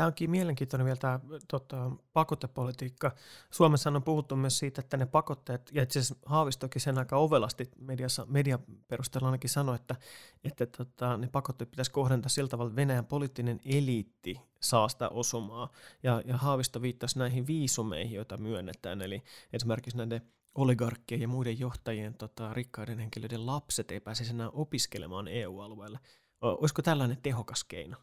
Tämä 0.00 0.06
onkin 0.06 0.30
mielenkiintoinen 0.30 0.84
vielä 0.84 0.98
tämä 0.98 1.20
tota, 1.48 1.90
pakotepolitiikka. 2.12 3.14
Suomessa 3.50 3.90
on 3.90 4.02
puhuttu 4.02 4.36
myös 4.36 4.58
siitä, 4.58 4.80
että 4.80 4.96
ne 4.96 5.06
pakotteet, 5.06 5.70
ja 5.72 5.82
itse 5.82 5.98
asiassa 5.98 6.16
Haavistokin 6.26 6.82
sen 6.82 6.98
aika 6.98 7.16
ovelasti 7.16 7.70
mediassa, 7.78 8.26
median 8.26 8.58
perusteella 8.88 9.28
ainakin 9.28 9.50
sanoi, 9.50 9.74
että, 9.74 9.96
että 10.44 10.66
tota, 10.66 11.16
ne 11.16 11.28
pakotteet 11.32 11.70
pitäisi 11.70 11.90
kohdentaa 11.90 12.28
sillä 12.28 12.48
tavalla, 12.48 12.68
että 12.68 12.76
Venäjän 12.76 13.06
poliittinen 13.06 13.60
eliitti 13.64 14.40
saa 14.60 14.88
sitä 14.88 15.08
osumaa. 15.08 15.70
Ja, 16.02 16.22
ja 16.24 16.36
Haavisto 16.36 16.82
viittasi 16.82 17.18
näihin 17.18 17.46
viisumeihin, 17.46 18.16
joita 18.16 18.36
myönnetään, 18.36 19.02
eli 19.02 19.22
esimerkiksi 19.52 19.96
näiden 19.96 20.22
oligarkkien 20.54 21.20
ja 21.20 21.28
muiden 21.28 21.60
johtajien 21.60 22.14
tota, 22.14 22.54
rikkaiden 22.54 22.98
henkilöiden 22.98 23.46
lapset 23.46 23.90
ei 23.90 24.00
pääsisi 24.00 24.30
enää 24.30 24.50
opiskelemaan 24.50 25.28
EU-alueelle. 25.28 25.98
Olisiko 26.40 26.82
tällainen 26.82 27.18
tehokas 27.22 27.64
keino? 27.64 27.96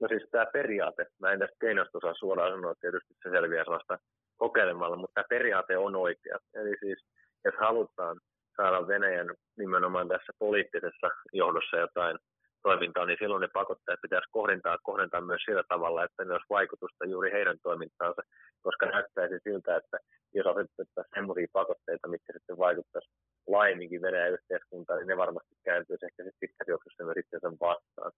No 0.00 0.08
siis 0.08 0.28
tämä 0.30 0.46
periaate, 0.46 1.06
mä 1.20 1.32
en 1.32 1.38
tästä 1.38 1.56
keinosta 1.60 1.98
osaa 1.98 2.14
suoraan 2.14 2.52
sanoa, 2.52 2.74
tietysti 2.80 3.14
se 3.22 3.30
selviää 3.30 3.64
sellaista 3.64 3.98
kokeilemalla, 4.36 4.96
mutta 4.96 5.14
tämä 5.14 5.24
periaate 5.28 5.76
on 5.76 5.96
oikea. 5.96 6.38
Eli 6.54 6.76
siis, 6.80 6.98
jos 7.44 7.54
halutaan 7.58 8.20
saada 8.56 8.88
Venäjän 8.88 9.34
nimenomaan 9.58 10.08
tässä 10.08 10.32
poliittisessa 10.38 11.08
johdossa 11.32 11.76
jotain 11.76 12.18
toimintaa, 12.62 13.06
niin 13.06 13.18
silloin 13.20 13.40
ne 13.40 13.48
pakotteet 13.52 14.00
pitäisi 14.02 14.28
kohdentaa, 14.30 14.78
kohdentaa 14.82 15.20
myös 15.20 15.42
sillä 15.44 15.64
tavalla, 15.68 16.04
että 16.04 16.24
ne 16.24 16.32
olisi 16.32 16.46
vaikutusta 16.50 17.04
juuri 17.06 17.32
heidän 17.32 17.58
toimintaansa, 17.62 18.22
koska 18.62 18.86
näyttäisi 18.86 19.38
siltä, 19.44 19.76
että 19.76 19.98
jos 20.34 20.46
asetettaisiin 20.46 21.14
sellaisia 21.14 21.46
pakotteita, 21.52 22.08
mitkä 22.08 22.32
sitten 22.32 22.58
vaikuttaisi 22.58 23.08
laajemminkin 23.46 24.02
Venäjän 24.02 24.32
yhteiskuntaan, 24.32 24.98
niin 24.98 25.08
ne 25.08 25.16
varmasti 25.16 25.54
kääntyisi 25.64 26.06
ehkä 26.06 26.22
sitten 26.22 26.40
pitkässä 26.40 26.70
juoksussa 26.72 27.04
myös 27.04 27.16
itsensä 27.16 27.50
vastaan. 27.60 28.12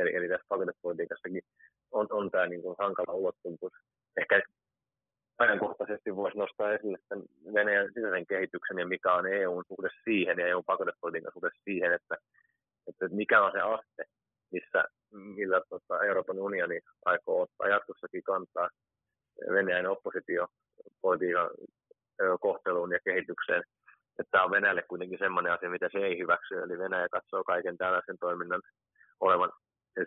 Eli, 0.00 0.16
eli 0.16 0.28
tässä 0.28 0.46
pakotepolitiikassakin 0.48 1.42
on, 1.92 2.06
on 2.10 2.30
tämä 2.30 2.46
niin 2.46 2.62
kuin 2.62 2.76
hankala 2.78 3.12
ulottuvuus. 3.12 3.72
Ehkä 4.20 4.42
ajankohtaisesti 5.38 6.16
voisi 6.16 6.38
nostaa 6.38 6.72
esille 6.72 6.98
tämän 7.08 7.24
Venäjän 7.54 7.88
sisäisen 7.94 8.26
kehityksen 8.26 8.78
ja 8.78 8.86
mikä 8.86 9.12
on 9.12 9.32
EUn 9.32 9.64
suhde 9.68 9.88
siihen 10.04 10.38
ja 10.38 10.46
EUn 10.46 10.64
pakotepolitiikan 10.64 11.32
suhde 11.32 11.50
siihen, 11.64 11.92
että, 11.92 12.16
että 12.88 13.08
mikä 13.08 13.42
on 13.42 13.52
se 13.52 13.60
aste, 13.60 14.04
missä, 14.52 14.84
millä 15.12 15.60
tota, 15.68 16.04
Euroopan 16.04 16.38
unioni 16.38 16.80
aikoo 17.04 17.42
ottaa 17.42 17.68
jatkossakin 17.68 18.22
kantaa 18.22 18.68
Venäjän 19.52 19.86
oppositiopolitiikan 19.86 21.50
kohteluun 22.40 22.92
ja 22.92 22.98
kehitykseen. 23.04 23.62
Että 24.18 24.30
tämä 24.30 24.44
on 24.44 24.50
Venäjälle 24.50 24.82
kuitenkin 24.82 25.18
sellainen 25.18 25.52
asia, 25.52 25.70
mitä 25.70 25.88
se 25.92 25.98
ei 25.98 26.18
hyväksy. 26.18 26.54
Eli 26.54 26.78
Venäjä 26.78 27.08
katsoo 27.08 27.44
kaiken 27.44 27.78
tällaisen 27.78 28.18
toiminnan 28.20 28.62
olevan 29.20 29.52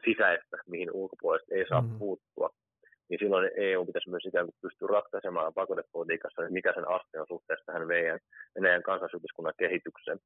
sisäistä, 0.06 0.58
mihin 0.68 0.92
ulkopuolista 0.92 1.56
ei 1.56 1.66
saa 1.70 1.82
mm. 1.82 2.00
puuttua, 2.00 2.50
niin 3.10 3.20
silloin 3.20 3.52
EU 3.56 3.86
pitäisi 3.86 4.10
myös 4.10 4.26
ikään 4.26 4.46
kuin 4.46 4.56
pystyä 4.62 4.88
ratkaisemaan 4.88 5.54
pakotepolitiikassa, 5.54 6.42
että 6.42 6.54
mikä 6.54 6.74
sen 6.74 6.88
aste 6.88 7.20
on 7.20 7.28
suhteessa 7.28 7.66
tähän 7.66 7.88
Venäjän, 7.88 8.20
Venäjän 8.56 8.84
kansallisyhteiskunnan 8.84 9.54
kehitykseen. 9.58 10.20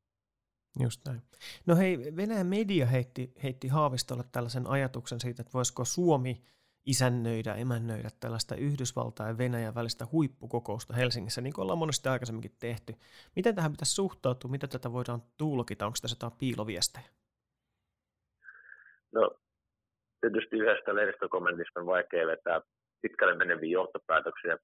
Just 0.79 1.01
näin. 1.05 1.21
No 1.65 1.75
hei, 1.75 1.97
Venäjän 2.15 2.47
media 2.47 2.85
heitti, 2.85 3.33
heitti 3.43 3.67
Haavistolle 3.67 4.23
tällaisen 4.31 4.67
ajatuksen 4.67 5.19
siitä, 5.19 5.41
että 5.41 5.53
voisiko 5.53 5.85
Suomi 5.85 6.41
isännöidä, 6.85 7.55
emännöidä 7.55 8.09
tällaista 8.19 8.55
Yhdysvaltain 8.55 9.27
ja 9.27 9.37
Venäjän 9.37 9.75
välistä 9.75 10.05
huippukokousta 10.11 10.93
Helsingissä, 10.93 11.41
niin 11.41 11.53
kuin 11.53 11.63
ollaan 11.63 11.79
monesti 11.79 12.09
aikaisemminkin 12.09 12.55
tehty. 12.59 12.95
Miten 13.35 13.55
tähän 13.55 13.71
pitäisi 13.71 13.93
suhtautua? 13.93 14.51
Miten 14.51 14.69
tätä 14.69 14.93
voidaan 14.93 15.23
tulkita? 15.37 15.85
Onko 15.85 15.97
tässä 16.01 16.15
jotain 16.15 16.39
piiloviestejä? 16.39 17.05
No 19.11 19.31
tietysti 20.25 20.55
yhdestä 20.57 20.95
lehdistökommentista 20.95 21.79
on 21.79 21.85
vaikea 21.85 22.27
vetää 22.27 22.61
pitkälle 23.01 23.35
meneviä 23.35 23.71
johtopäätöksiä. 23.71 24.57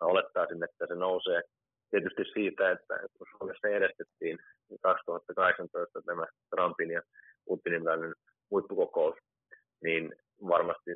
Mä 0.00 0.06
olettaisin, 0.06 0.64
että 0.64 0.86
se 0.86 0.94
nousee 0.94 1.42
tietysti 1.90 2.24
siitä, 2.32 2.70
että 2.70 2.94
kun 3.16 3.26
Suomessa 3.38 3.68
edestettiin 3.68 4.38
2018 4.82 6.02
tämä 6.02 6.26
Trumpin 6.50 6.90
ja 6.90 7.02
Putinin 7.44 7.84
välinen 7.84 8.14
huippukokous, 8.50 9.14
niin 9.82 10.14
varmasti 10.48 10.90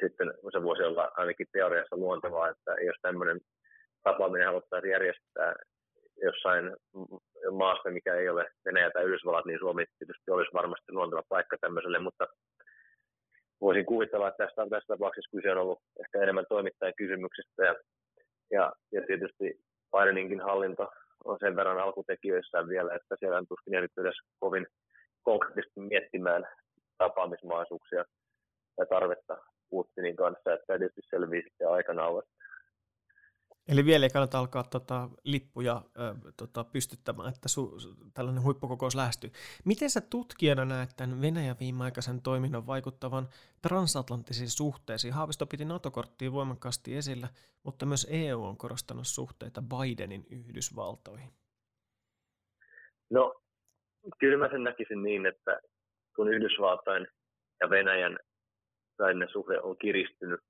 sitten 0.00 0.34
se 0.52 0.62
voisi 0.62 0.82
olla 0.82 1.12
ainakin 1.16 1.46
teoriassa 1.52 1.96
luontevaa, 1.96 2.48
että 2.48 2.72
jos 2.86 2.96
tämmöinen 3.02 3.40
tapaaminen 4.02 4.46
haluttaisiin 4.46 4.92
järjestää 4.92 5.54
jossain 6.22 6.76
maassa, 7.50 7.90
mikä 7.90 8.14
ei 8.14 8.28
ole 8.28 8.46
Venäjä 8.64 8.90
tai 8.90 9.04
Yhdysvallat, 9.04 9.44
niin 9.46 9.58
Suomi 9.58 9.84
tietysti 9.98 10.30
olisi 10.30 10.52
varmasti 10.54 10.92
luonteva 10.92 11.22
paikka 11.28 11.56
tämmöiselle, 11.60 11.98
mutta 11.98 12.26
voisin 13.76 13.86
kuvitella, 13.86 14.28
että 14.28 14.44
tässä, 14.44 14.66
tässä 14.70 14.94
tapauksessa 14.94 15.30
kyse 15.36 15.52
on 15.52 15.58
ollut 15.58 15.80
ehkä 16.00 16.22
enemmän 16.22 16.46
toimittajan 16.48 16.94
kysymyksistä 16.96 17.64
ja, 17.64 17.74
ja, 18.50 18.72
ja 18.92 19.02
tietysti 19.06 19.60
Bideninkin 19.92 20.40
hallinto 20.40 20.92
on 21.24 21.36
sen 21.40 21.56
verran 21.56 21.78
alkutekijöissään 21.78 22.68
vielä, 22.68 22.94
että 22.94 23.16
siellä 23.18 23.38
on 23.38 23.46
tuskin 23.48 23.74
ehditty 23.74 24.00
edes 24.00 24.18
kovin 24.38 24.66
konkreettisesti 25.22 25.80
miettimään 25.80 26.44
tapaamismaisuuksia 26.98 28.04
ja 28.78 28.86
tarvetta 28.86 29.36
Putinin 29.70 30.16
kanssa, 30.16 30.54
että 30.54 30.78
tietysti 30.78 31.00
selvii 31.10 31.42
sitten 31.42 31.68
aikanaan. 31.68 32.22
Eli 33.68 33.84
vielä 33.84 34.06
ei 34.06 34.10
kannata 34.10 34.38
alkaa 34.38 34.64
tota, 34.64 35.08
lippuja 35.24 35.82
ö, 35.98 36.32
tota, 36.36 36.64
pystyttämään, 36.64 37.28
että 37.28 37.48
su, 37.48 37.76
tällainen 38.14 38.42
huippukokous 38.42 38.94
lähestyy. 38.94 39.30
Miten 39.64 39.90
sä 39.90 40.00
tutkijana 40.00 40.64
näet 40.64 40.90
tämän 40.96 41.20
Venäjän 41.20 41.56
viimeaikaisen 41.60 42.22
toiminnan 42.22 42.66
vaikuttavan 42.66 43.28
transatlanttisiin 43.62 44.50
suhteisiin? 44.50 45.14
Haavisto 45.14 45.46
piti 45.46 45.64
NATO-korttia 45.64 46.32
voimakkaasti 46.32 46.96
esillä, 46.96 47.28
mutta 47.62 47.86
myös 47.86 48.06
EU 48.10 48.44
on 48.44 48.56
korostanut 48.56 49.06
suhteita 49.06 49.62
Bidenin 49.62 50.26
Yhdysvaltoihin. 50.30 51.30
No, 53.10 53.34
kyllä 54.18 54.38
mä 54.38 54.50
sen 54.50 54.64
näkisin 54.64 55.02
niin, 55.02 55.26
että 55.26 55.60
kun 56.16 56.32
Yhdysvaltain 56.32 57.06
ja 57.60 57.70
Venäjän 57.70 58.18
välinen 58.98 59.28
suhde 59.32 59.60
on 59.60 59.76
kiristynyt 59.78 60.40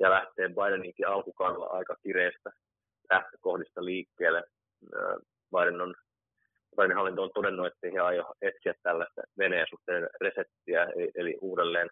ja 0.00 0.10
lähtee 0.10 0.48
Bideninkin 0.48 1.08
alkukaudella 1.08 1.66
aika 1.66 1.96
kireestä 2.02 2.50
lähtökohdista 3.10 3.84
liikkeelle. 3.84 4.44
Biden 5.56 5.80
on 5.80 5.94
Bidenin 6.76 6.96
hallinto 6.96 7.22
on 7.22 7.30
todennut, 7.34 7.66
että 7.66 7.88
he 7.92 7.98
aio 7.98 8.24
etsiä 8.42 8.74
tällaista 8.82 9.22
Venäjän 9.38 9.66
suhteen 9.70 10.08
reseptiä, 10.20 10.86
eli 11.14 11.38
uudelleen 11.40 11.88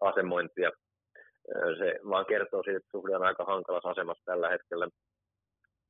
asemointia. 0.00 0.70
Se 1.78 2.00
vaan 2.08 2.26
kertoo 2.26 2.62
siitä, 2.62 2.76
että 2.76 2.90
suhde 2.90 3.16
on 3.16 3.22
aika 3.22 3.44
hankalassa 3.44 3.88
asemassa 3.88 4.24
tällä 4.24 4.48
hetkellä. 4.48 4.88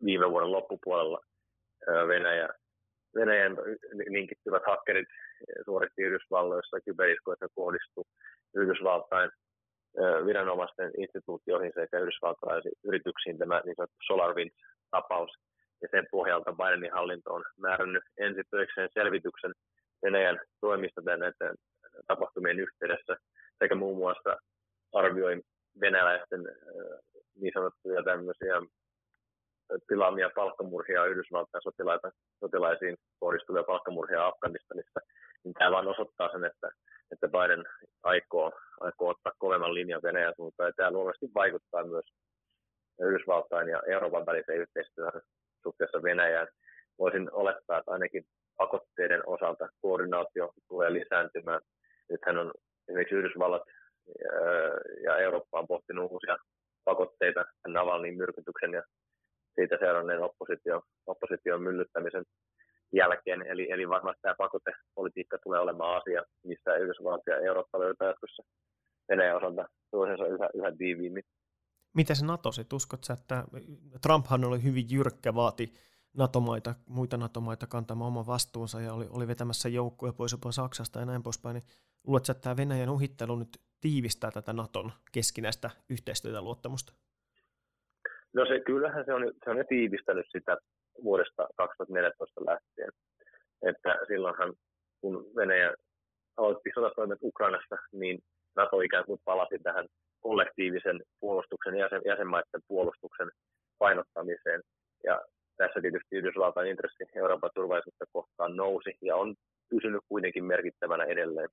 Viime 0.04 0.30
vuoden 0.30 0.52
loppupuolella 0.52 1.20
Venäjä, 1.86 2.48
Venäjän 3.14 3.56
linkittyvät 4.08 4.62
hakkerit 4.66 5.08
suoritti 5.64 6.02
Yhdysvalloissa 6.02 6.80
kyberiskoissa 6.84 7.46
kohdistui 7.54 8.04
Yhdysvaltain 8.54 9.30
viranomaisten 10.26 10.90
instituutioihin 10.98 11.72
sekä 11.74 11.98
yhdysvaltalaisiin 11.98 12.74
yrityksiin 12.84 13.38
tämä 13.38 13.62
niin 13.64 13.76
sanottu 13.76 13.96
SolarWinds-tapaus. 14.06 15.30
Ja 15.82 15.88
sen 15.90 16.06
pohjalta 16.10 16.52
Bidenin 16.52 16.92
hallinto 16.92 17.34
on 17.34 17.44
määrännyt 17.56 18.02
ensitöikseen 18.18 18.88
selvityksen 18.94 19.52
Venäjän 20.02 20.40
toimista 20.60 21.00
näiden 21.00 21.54
tapahtumien 22.06 22.60
yhteydessä 22.60 23.16
sekä 23.58 23.74
muun 23.74 23.98
muassa 23.98 24.36
arvioi 24.92 25.42
venäläisten 25.80 26.42
niin 27.40 27.52
sanottuja 27.54 28.02
tämmöisiä 28.02 28.54
tilaamia 29.88 30.30
palkkamurhia 30.34 31.04
Yhdysvaltain 31.04 31.62
sotilaita, 31.62 32.10
sotilaisiin 32.40 32.96
kohdistuvia 33.20 33.62
palkkamurhia 33.62 34.26
Afganistanissa, 34.26 35.00
niin 35.44 35.54
tämä 35.54 35.70
vain 35.70 35.88
osoittaa 35.88 36.32
sen, 36.32 36.44
että, 36.44 36.70
että 37.12 37.28
Biden 37.28 37.64
aikoo, 38.02 38.52
aikoo 38.80 39.08
ottaa 39.08 39.32
kovemman 39.38 39.74
linjan 39.74 40.02
Venäjän 40.02 40.34
suuntaan, 40.36 40.72
tämä 40.76 40.90
luonnollisesti 40.90 41.34
vaikuttaa 41.34 41.84
myös 41.84 42.04
Yhdysvaltain 43.00 43.68
ja 43.68 43.82
Euroopan 43.86 44.26
väliseen 44.26 44.60
yhteistyöhön 44.60 45.22
suhteessa 45.62 46.02
Venäjään. 46.02 46.48
Voisin 46.98 47.32
olettaa, 47.32 47.78
että 47.78 47.90
ainakin 47.90 48.24
pakotteiden 48.56 49.22
osalta 49.26 49.68
koordinaatio 49.80 50.52
tulee 50.68 50.92
lisääntymään. 50.92 51.60
Nythän 52.10 52.38
on 52.38 52.52
esimerkiksi 52.88 53.14
Yhdysvallat 53.14 53.62
ja 55.04 55.16
Eurooppa 55.16 55.58
on 55.58 55.66
pohtinut 55.66 56.10
uusia 56.10 56.36
pakotteita 56.84 57.44
Navalnin 57.66 58.16
myrkytyksen 58.16 58.72
ja 58.72 58.82
siitä 59.58 59.76
seuranneen 59.80 60.22
oppositio, 60.22 60.82
opposition 61.06 61.62
myllyttämisen 61.62 62.24
jälkeen. 62.92 63.42
Eli, 63.42 63.70
eli 63.70 63.88
varmasti 63.88 64.22
tämä 64.22 64.34
pakotepolitiikka 64.38 65.38
tulee 65.38 65.60
olemaan 65.60 65.96
asia, 66.00 66.22
missä 66.44 66.76
Yhdysvallat 66.76 67.26
ja 67.26 67.36
Eurooppa 67.36 67.80
löytää 67.80 68.08
jatkossa 68.08 68.42
Venäjän 69.08 69.36
osalta 69.36 69.68
toisensa 69.90 70.26
yhä, 70.26 70.48
yhä 70.54 70.72
tiiviimmin. 70.78 71.22
Miten 71.94 72.16
se 72.16 72.26
NATO 72.26 72.52
sitten? 72.52 72.76
Uskot 72.76 73.04
sä, 73.04 73.12
että 73.12 73.44
Trumphan 74.02 74.44
oli 74.44 74.62
hyvin 74.62 74.86
jyrkkä, 74.90 75.34
vaati 75.34 75.72
NATO-maita, 76.16 76.74
muita 76.86 77.16
NATO-maita 77.16 77.66
kantamaan 77.66 78.08
oman 78.08 78.26
vastuunsa 78.26 78.80
ja 78.80 78.92
oli, 78.92 79.06
oli 79.10 79.28
vetämässä 79.28 79.68
joukkoja 79.68 80.12
pois 80.12 80.32
jopa 80.32 80.52
Saksasta 80.52 81.00
ja 81.00 81.06
näin 81.06 81.22
poispäin, 81.22 81.54
niin 81.54 81.64
luuletko, 82.06 82.32
että 82.32 82.42
tämä 82.42 82.56
Venäjän 82.56 82.90
uhittelu 82.90 83.36
nyt 83.36 83.60
tiivistää 83.80 84.30
tätä 84.30 84.52
NATOn 84.52 84.92
keskinäistä 85.12 85.70
yhteistyötä 85.88 86.42
luottamusta? 86.42 86.92
No 88.34 88.46
se, 88.46 88.60
kyllähän 88.60 89.04
se 89.04 89.12
on, 89.12 89.32
se 89.44 89.50
on 89.50 89.58
jo 89.58 89.64
tiivistänyt 89.68 90.26
sitä 90.28 90.56
vuodesta 91.04 91.48
2014 91.56 92.40
lähtien. 92.46 92.90
Että 93.62 93.98
silloinhan, 94.08 94.54
kun 95.00 95.30
Venäjä 95.36 95.74
aloitti 96.36 96.70
sotatoimet 96.74 97.18
Ukrainassa, 97.22 97.76
niin 97.92 98.18
NATO 98.56 98.80
ikään 98.80 99.04
kuin 99.04 99.20
palasi 99.24 99.58
tähän 99.62 99.86
kollektiivisen 100.20 101.02
puolustuksen, 101.20 101.76
jäsen, 101.76 102.02
jäsenmaiden 102.04 102.62
puolustuksen 102.68 103.30
painottamiseen. 103.78 104.62
Ja 105.04 105.20
tässä 105.56 105.80
tietysti 105.80 106.16
Yhdysvaltain 106.16 106.68
intressi 106.68 107.04
Euroopan 107.14 107.50
turvallisuutta 107.54 108.04
kohtaan 108.12 108.56
nousi 108.56 108.90
ja 109.02 109.16
on 109.16 109.34
pysynyt 109.70 110.02
kuitenkin 110.08 110.44
merkittävänä 110.44 111.04
edelleen. 111.04 111.48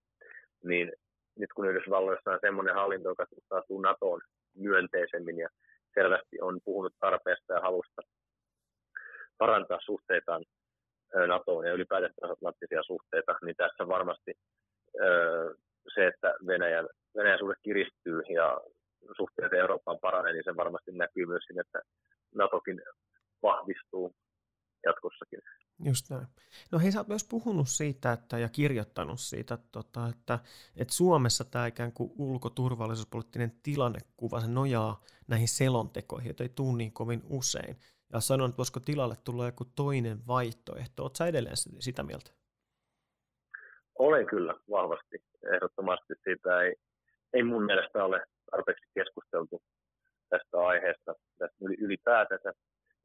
Niin 0.63 0.91
nyt 1.39 1.53
kun 1.55 1.69
Yhdysvalloissa 1.69 2.31
on 2.31 2.39
semmoinen 2.41 2.75
hallinto, 2.75 3.09
joka 3.09 3.25
suhtautuu 3.25 3.81
NATOon 3.81 4.21
myönteisemmin 4.55 5.37
ja 5.37 5.49
selvästi 5.99 6.41
on 6.41 6.59
puhunut 6.65 6.93
tarpeesta 6.99 7.53
ja 7.53 7.61
halusta 7.61 8.01
parantaa 9.37 9.79
suhteitaan 9.85 10.43
NATOon 11.27 11.65
ja 11.67 11.73
ylipäätään 11.73 12.13
transatlanttisia 12.19 12.83
suhteita, 12.83 13.35
niin 13.45 13.55
tässä 13.55 13.87
varmasti 13.87 14.33
se, 15.93 16.07
että 16.07 16.33
Venäjän, 16.47 16.87
Venäjän 17.15 17.39
suhde 17.39 17.55
kiristyy 17.63 18.21
ja 18.33 18.61
suhteet 19.17 19.53
Eurooppaan 19.53 19.99
paranee, 20.01 20.33
niin 20.33 20.43
se 20.43 20.55
varmasti 20.55 20.91
näkyy 20.91 21.25
myös 21.25 21.43
siinä, 21.47 21.61
että 21.61 21.81
NATOkin 22.35 22.81
vahvistuu 23.43 24.15
jatkossakin. 24.85 25.39
Just 25.83 26.09
näin. 26.09 26.27
No 26.71 26.79
hei, 26.79 26.91
sä 26.91 26.99
oot 26.99 27.07
myös 27.07 27.27
puhunut 27.29 27.69
siitä 27.69 28.11
että, 28.11 28.37
ja 28.37 28.49
kirjoittanut 28.49 29.19
siitä, 29.19 29.57
tota, 29.71 30.07
että, 30.07 30.39
että 30.77 30.93
Suomessa 30.93 31.43
tämä 31.43 31.67
ikään 31.67 31.91
kuin 31.91 32.11
ulkoturvallisuuspoliittinen 32.17 33.51
tilannekuva, 33.63 34.41
se 34.41 34.47
nojaa 34.47 35.01
näihin 35.27 35.47
selontekoihin, 35.47 36.27
joita 36.27 36.43
ei 36.43 36.49
tule 36.49 36.77
niin 36.77 36.93
kovin 36.93 37.21
usein. 37.29 37.75
Ja 38.13 38.19
sanon, 38.19 38.49
että 38.49 38.57
voisiko 38.57 38.79
tilalle 38.79 39.15
tulla 39.23 39.45
joku 39.45 39.65
toinen 39.65 40.27
vaihtoehto. 40.27 41.03
Oletko 41.03 41.15
sä 41.15 41.27
edelleen 41.27 41.57
sitä 41.79 42.03
mieltä? 42.03 42.31
Olen 43.99 44.25
kyllä 44.25 44.53
vahvasti. 44.69 45.23
Ehdottomasti 45.55 46.13
siitä 46.23 46.61
ei, 46.61 46.75
ei 47.33 47.43
mun 47.43 47.65
mielestä 47.65 48.03
ole 48.03 48.25
tarpeeksi 48.51 48.85
keskusteltu 48.93 49.61
tästä 50.29 50.57
aiheesta 50.57 51.13
tästä 51.37 51.57
ylipäätänsä. 51.77 52.53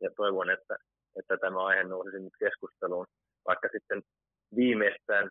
Ja 0.01 0.11
toivon, 0.17 0.51
että, 0.51 0.77
että 1.17 1.37
tämä 1.37 1.67
aihe 1.67 1.85
nousisi 1.85 2.19
nyt 2.19 2.33
keskusteluun, 2.39 3.07
vaikka 3.47 3.69
sitten 3.73 4.03
viimeistään 4.57 5.31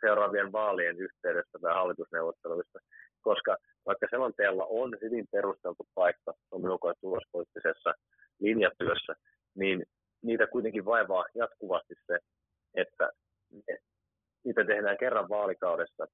seuraavien 0.00 0.52
vaalien 0.52 0.98
yhteydessä 0.98 1.58
tai 1.62 1.74
hallitusneuvotteluissa, 1.74 2.78
koska 3.20 3.56
vaikka 3.86 4.06
selonteella 4.10 4.66
on 4.68 4.96
hyvin 5.02 5.26
perusteltu 5.32 5.86
paikka 5.94 6.32
Suomen 6.48 6.70
ulko- 6.70 6.88
ja 6.88 6.94
tulospoliittisessa 7.00 7.94
linjatyössä, 8.40 9.14
niin 9.54 9.82
niitä 10.22 10.46
kuitenkin 10.46 10.84
vaivaa 10.84 11.24
jatkuvasti 11.34 11.94
se, 12.06 12.18
että 12.74 13.10
niitä 14.44 14.64
tehdään 14.64 14.98
kerran 14.98 15.28
vaalikaudessa 15.28 16.06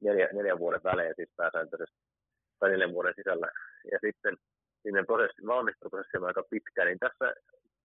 neljä, 0.00 0.28
neljän 0.32 0.58
vuoden 0.58 0.80
välein 0.84 1.14
siis 1.16 1.30
pääsääntöisesti 1.36 1.96
tai 2.58 2.70
neljän 2.70 2.92
vuoden 2.92 3.14
sisällä. 3.16 3.48
Ja 3.92 3.98
sitten 4.06 4.36
sinne 4.82 5.04
prosessin, 5.04 5.46
valmisteluprosessi 5.46 6.16
on 6.16 6.24
aika 6.24 6.42
pitkä, 6.50 6.84
niin 6.84 6.98
tässä 6.98 7.34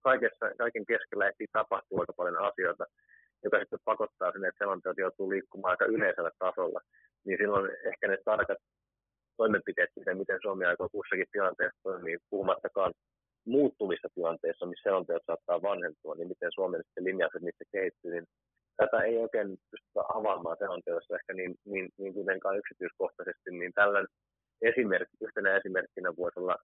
kaikessa, 0.08 0.44
kaiken 0.58 0.86
keskellä 0.90 1.28
ehtii 1.28 1.46
tapahtuu 1.52 2.00
aika 2.00 2.12
paljon 2.20 2.38
asioita, 2.50 2.84
joka 3.44 3.58
sitten 3.58 3.86
pakottaa 3.90 4.32
sinne, 4.32 4.48
että 4.48 4.62
selonteot 4.62 4.98
joutuu 4.98 5.30
liikkumaan 5.30 5.70
aika 5.74 5.84
yleisellä 5.94 6.30
tasolla, 6.38 6.80
niin 7.24 7.38
silloin 7.40 7.66
ehkä 7.90 8.08
ne 8.08 8.18
tarkat 8.24 8.60
toimenpiteet 9.36 9.90
siitä, 9.94 10.20
miten 10.22 10.38
Suomi 10.42 10.64
aikoo 10.64 10.88
kussakin 10.92 11.32
tilanteessa 11.32 11.80
toimii, 11.82 12.18
puhumattakaan 12.30 12.92
muuttuvissa 13.54 14.08
tilanteissa, 14.14 14.66
missä 14.66 14.86
selonteot 14.88 15.22
saattaa 15.26 15.62
vanhentua, 15.70 16.14
niin 16.14 16.28
miten 16.28 16.52
Suomen 16.54 16.82
sitten 16.84 17.04
linjaukset 17.04 17.42
niistä 17.42 17.64
kehittyy, 17.72 18.10
niin 18.12 18.26
tätä 18.76 18.98
ei 19.06 19.16
oikein 19.24 19.48
pystytä 19.70 20.00
avaamaan 20.18 20.60
selonteossa 20.62 21.16
ehkä 21.18 21.32
niin, 21.32 21.54
niin, 21.72 21.88
niin 21.98 22.14
kuitenkaan 22.14 22.58
yksityiskohtaisesti, 22.60 23.50
niin 23.50 23.72
tällainen 23.74 24.12
esimerkki, 24.70 25.16
yhtenä 25.26 25.56
esimerkkinä 25.56 26.16
voisi 26.16 26.40
olla 26.40 26.56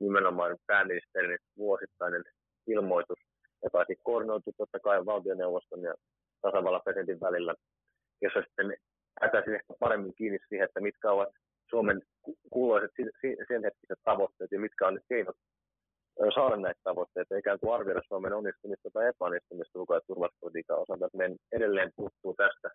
nimenomaan 0.00 0.56
pääministerin 0.66 1.38
vuosittainen 1.56 2.24
ilmoitus, 2.68 3.18
joka 3.64 3.78
olisi 3.78 3.96
koordinoitu 4.02 4.52
totta 4.56 4.80
kai 4.80 5.06
valtioneuvoston 5.06 5.82
ja 5.82 5.94
tasavallan 6.42 6.80
presidentin 6.84 7.20
välillä, 7.20 7.54
jossa 8.22 8.40
sitten 8.42 8.76
päätäisiin 9.20 9.54
ehkä 9.54 9.74
paremmin 9.80 10.14
kiinni 10.14 10.38
siihen, 10.48 10.64
että 10.64 10.80
mitkä 10.80 11.12
ovat 11.12 11.28
Suomen 11.70 12.02
kuuluiset 12.50 12.90
sen 13.48 13.64
hetkiset 13.64 13.98
tavoitteet 14.04 14.52
ja 14.52 14.60
mitkä 14.60 14.86
on 14.86 14.94
ne 14.94 15.00
keinot 15.08 15.36
saada 16.34 16.56
näitä 16.56 16.80
tavoitteita, 16.84 17.36
ikään 17.36 17.58
kuin 17.60 17.74
arvioida 17.74 18.02
Suomen 18.08 18.32
onnistumista 18.32 18.88
tai 18.92 19.08
epäonnistumista 19.08 19.78
ulko- 19.78 19.94
ja 19.94 20.00
turvallisuuspolitiikan 20.06 20.78
osalta. 20.78 21.08
Meidän 21.12 21.36
edelleen 21.52 21.92
puuttuu 21.96 22.34
tästä 22.34 22.68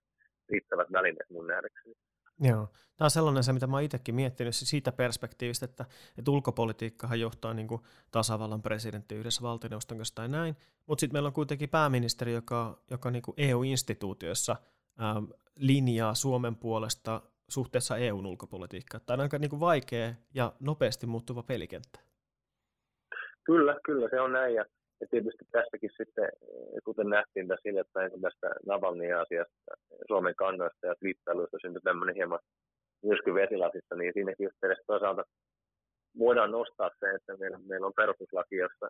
riittävät 0.50 0.92
välineet 0.92 1.30
mun 1.30 1.48
nähdäkseni. 1.48 1.96
Joo. 2.40 2.68
Tämä 3.04 3.08
on 3.08 3.12
sellainen 3.12 3.44
se, 3.44 3.54
mitä 3.54 3.68
mä 3.68 3.82
itsekin 3.82 4.16
miettinyt 4.16 4.56
siitä 4.56 4.92
perspektiivistä, 4.92 5.66
että, 5.66 5.86
että 6.18 6.32
ulkopolitiikkahan 6.32 7.20
johtaa 7.20 7.54
niin 7.54 7.68
tasavallan 8.12 8.62
presidentti 8.62 9.16
yhdessä 9.16 9.42
valtioneuvoston 9.42 9.98
kanssa 9.98 10.16
tai 10.16 10.28
näin, 10.28 10.56
mutta 10.88 11.00
sitten 11.00 11.16
meillä 11.16 11.28
on 11.28 11.34
kuitenkin 11.34 11.70
pääministeri, 11.70 12.34
joka, 12.34 12.78
joka 12.92 13.12
niin 13.12 13.22
kuin 13.22 13.36
EU-instituutioissa 13.38 14.56
ähm, 15.02 15.24
linjaa 15.56 16.14
Suomen 16.14 16.56
puolesta 16.56 17.22
suhteessa 17.50 17.98
EUn 17.98 18.26
ulkopolitiikkaan. 18.26 19.04
Tämä 19.06 19.16
on 19.16 19.22
aika 19.22 19.40
niin 19.40 19.60
vaikea 19.60 20.10
ja 20.34 20.54
nopeasti 20.60 21.08
muuttuva 21.08 21.44
pelikenttä. 21.44 22.00
Kyllä, 23.44 23.80
kyllä 23.86 24.10
se 24.10 24.22
on 24.22 24.32
näin. 24.32 24.56
Ja, 24.56 24.66
ja 25.02 25.08
tietysti 25.12 25.46
tästäkin 25.52 25.90
sitten, 25.98 26.30
kuten 26.84 27.10
nähtiin 27.10 27.48
tässä 27.48 27.70
hiljattain 27.70 28.22
tästä 28.22 28.48
Navalnin 28.66 29.18
asiasta, 29.18 29.54
Suomen 30.08 30.36
kannoista 30.36 30.88
ja 30.88 30.96
twiittailuista 30.96 31.58
syntyi 31.62 31.82
tämmöinen 31.82 32.16
hieman 32.16 32.40
myrsky 33.04 33.34
vesilasissa, 33.34 33.96
niin 33.96 34.14
siinäkin 34.14 34.48
yhteydessä 34.48 34.84
toisaalta 34.88 35.24
voidaan 36.20 36.52
nostaa 36.52 36.90
se, 37.00 37.10
että 37.16 37.38
meillä, 37.38 37.60
meillä 37.68 37.88
on 37.88 38.00
perustuslaki, 38.02 38.56
jossa, 38.56 38.88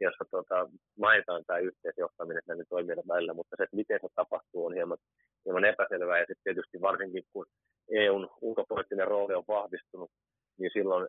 jossa 0.00 0.24
tota, 0.30 0.68
mainitaan 0.98 1.44
tämä 1.46 1.58
yhteisjohtaminen 1.58 2.42
näiden 2.46 2.66
toimijoiden 2.68 3.08
välillä, 3.08 3.34
mutta 3.34 3.56
se, 3.56 3.62
että 3.62 3.76
miten 3.76 3.98
se 4.02 4.08
tapahtuu, 4.14 4.66
on 4.66 4.74
hieman, 4.74 4.98
hieman 5.44 5.64
epäselvää. 5.64 6.18
Ja 6.18 6.26
sitten 6.28 6.44
tietysti 6.44 6.80
varsinkin, 6.80 7.24
kun 7.32 7.46
EUn 7.90 8.30
ulkopoliittinen 8.40 9.08
rooli 9.08 9.34
on 9.34 9.44
vahvistunut, 9.48 10.10
niin 10.58 10.70
silloin 10.72 11.08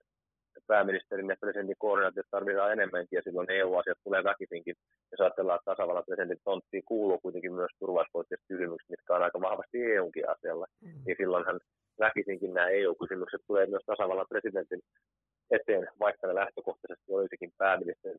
pääministerin 0.67 1.29
ja 1.29 1.35
presidentin 1.39 1.75
koordinaatiot 1.79 2.25
tarvitaan 2.31 2.71
enemmänkin, 2.71 3.17
ja 3.17 3.21
silloin 3.23 3.51
EU-asiat 3.51 3.97
tulee 4.03 4.23
väkisinkin. 4.23 4.75
Jos 5.11 5.21
ajatellaan, 5.21 5.59
että 5.59 5.71
tasavallan 5.71 6.03
presidentin 6.05 6.41
tonttiin 6.43 6.83
kuuluu 6.85 7.19
kuitenkin 7.19 7.53
myös 7.53 7.71
turvallisuuspoliittiset 7.79 8.45
kysymykset, 8.47 8.89
mitkä 8.89 9.15
on 9.15 9.23
aika 9.23 9.41
vahvasti 9.41 9.83
EUnkin 9.83 10.29
asialla, 10.29 10.65
mm. 10.81 10.89
niin 11.05 11.17
silloinhan 11.17 11.59
väkisinkin 12.25 12.53
nämä 12.53 12.67
EU-kysymykset 12.67 13.41
tulee 13.47 13.65
myös 13.65 13.83
tasavallan 13.85 14.25
presidentin 14.29 14.81
eteen, 15.51 15.87
vaikka 15.99 16.27
ne 16.27 16.35
lähtökohtaisesti 16.35 17.11
olisikin 17.11 17.51
pääministerin 17.57 18.17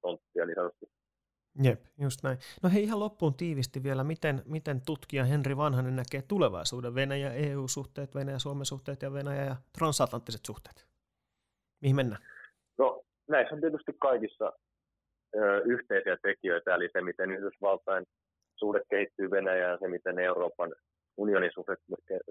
tonttia 0.00 0.46
niin 0.46 0.54
sanotusti. 0.54 0.86
Jep, 1.62 1.80
just 2.00 2.22
näin. 2.22 2.38
No 2.62 2.70
hei 2.74 2.82
ihan 2.82 3.00
loppuun 3.00 3.34
tiivisti 3.34 3.82
vielä, 3.82 4.04
miten, 4.04 4.42
miten 4.46 4.80
tutkija 4.86 5.24
Henri 5.24 5.56
Vanhanen 5.56 5.96
näkee 5.96 6.22
tulevaisuuden 6.28 6.94
Venäjä-EU-suhteet, 6.94 8.14
Venäjä-Suomen 8.14 8.66
suhteet 8.66 9.02
ja 9.02 9.12
Venäjä- 9.12 9.44
ja 9.44 9.56
transatlanttiset 9.78 10.40
suhteet? 10.46 10.86
Mihin 11.82 11.96
mennään? 11.96 12.22
No 12.78 13.02
näissä 13.28 13.54
on 13.54 13.60
tietysti 13.60 13.92
kaikissa 14.00 14.52
ö, 15.36 15.62
yhteisiä 15.64 16.16
tekijöitä, 16.22 16.74
eli 16.74 16.88
se 16.92 17.00
miten 17.00 17.30
Yhdysvaltain 17.30 18.04
suhde 18.56 18.80
kehittyy 18.90 19.30
Venäjään, 19.30 19.78
se 19.78 19.88
miten 19.88 20.18
Euroopan 20.18 20.74
unionin 21.16 21.50
suhde 21.54 21.76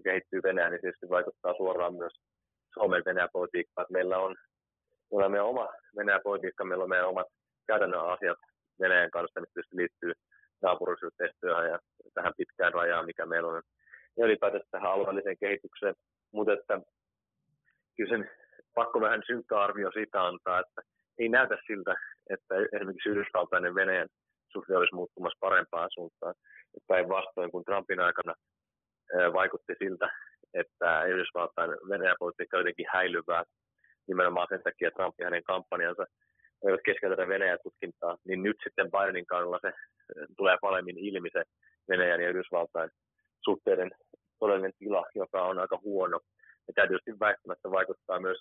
kehittyy 0.04 0.44
Venäjään, 0.44 0.72
niin 0.72 0.82
tietysti 0.82 1.10
vaikuttaa 1.10 1.54
suoraan 1.58 1.96
myös 1.96 2.14
Suomen 2.74 3.04
Venäjä-politiikkaan. 3.06 3.88
Meillä 3.90 4.18
on, 4.18 4.36
meillä 5.12 5.26
on 5.26 5.32
meidän 5.32 5.48
oma 5.48 5.70
Venäjä-politiikka, 5.98 6.66
meillä 6.66 6.84
on 6.84 6.90
meidän 6.90 7.10
omat 7.10 7.28
käytännön 7.68 8.10
asiat 8.10 8.38
Venäjän 8.80 9.12
kanssa, 9.12 9.40
mitkä 9.40 9.54
tietysti 9.54 9.78
liittyy 9.78 10.12
naapuruusyhteistyöhön 10.62 11.70
ja 11.70 11.80
tähän 12.14 12.34
pitkään 12.38 12.74
rajaan, 12.74 13.06
mikä 13.06 13.26
meillä 13.26 13.50
on, 13.50 13.62
ja 14.18 14.26
ylipäätään 14.26 14.64
tähän 14.72 14.92
alueelliseen 14.92 15.38
kehitykseen. 15.38 15.96
Mutta 16.34 16.54
että 16.54 16.82
kyllä 17.98 18.10
sen 18.10 18.32
pakko 18.74 19.02
vähän 19.02 19.22
synkkä 19.26 19.60
arvio 19.60 19.92
siitä 19.92 20.24
antaa, 20.24 20.60
että 20.60 20.82
ei 21.20 21.30
näytä 21.30 21.58
siltä, 21.68 21.96
että 22.30 22.56
esimerkiksi 22.74 23.10
Yhdysvaltain 23.10 23.64
ja 23.64 23.76
Venäjän 23.76 24.08
suhde 24.52 24.78
olisi 24.78 24.96
muuttumassa 24.96 25.38
parempaan 25.40 25.90
suuntaan. 25.94 26.36
Päinvastoin, 26.88 27.52
kun 27.52 27.66
Trumpin 27.66 28.00
aikana 28.00 28.34
vaikutti 29.34 29.74
siltä, 29.80 30.10
että 30.54 31.04
Yhdysvaltain 31.04 31.72
Venäjän 31.90 32.16
politiikka 32.20 32.58
jotenkin 32.58 32.86
häilyvää 32.94 33.44
nimenomaan 34.08 34.48
sen 34.50 34.64
takia, 34.64 34.88
että 34.88 34.98
Trump 34.98 35.16
ja 35.20 35.26
hänen 35.26 35.44
kampanjansa 35.44 36.06
eivät 36.68 36.82
keskeytetä 36.86 37.28
Venäjän 37.28 37.60
tutkintaa, 37.64 38.18
niin 38.28 38.44
nyt 38.44 38.58
sitten 38.64 38.92
Bidenin 38.92 39.26
kannalla 39.26 39.60
se 39.62 39.72
tulee 40.38 40.58
paremmin 40.62 40.98
ilmi 40.98 41.30
se 41.34 41.44
Venäjän 41.90 42.22
ja 42.22 42.30
Yhdysvaltain 42.30 42.90
suhteiden 43.44 43.92
todellinen 44.40 44.74
tila, 44.80 45.06
joka 45.16 45.44
on 45.44 45.60
aika 45.60 45.80
huono. 45.84 46.20
Ja 46.68 46.74
tämä 46.74 46.88
tietysti 46.88 47.20
väistämättä 47.20 47.72
vaikuttaa 47.72 48.20
myös 48.20 48.38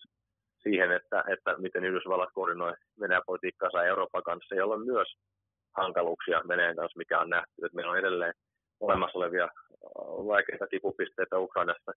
siihen, 0.63 0.91
että, 0.91 1.25
että 1.33 1.57
miten 1.59 1.85
Yhdysvallat 1.85 2.31
koordinoi 2.35 2.75
Venäjän 3.01 3.23
politiikkaansa 3.27 3.85
Euroopan 3.85 4.23
kanssa, 4.23 4.55
jolla 4.55 4.75
on 4.75 4.87
myös 4.87 5.09
hankaluuksia 5.77 6.43
Venäjän 6.49 6.77
kanssa, 6.77 6.99
mikä 6.99 7.21
on 7.21 7.31
nähty. 7.31 7.53
Että 7.65 7.77
meillä 7.77 7.93
on 7.93 7.99
edelleen 7.99 8.35
olemassa 8.81 9.19
olevia 9.19 9.49
vaikeita 10.27 10.67
kipupisteitä 10.67 11.39
Ukrainassa. 11.39 11.93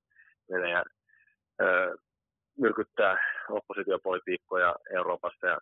Venäjä 0.51 0.83
myrkyttää 2.57 3.17
oppositiopolitiikkoja 3.49 4.75
Euroopassa 4.95 5.47
ja 5.47 5.57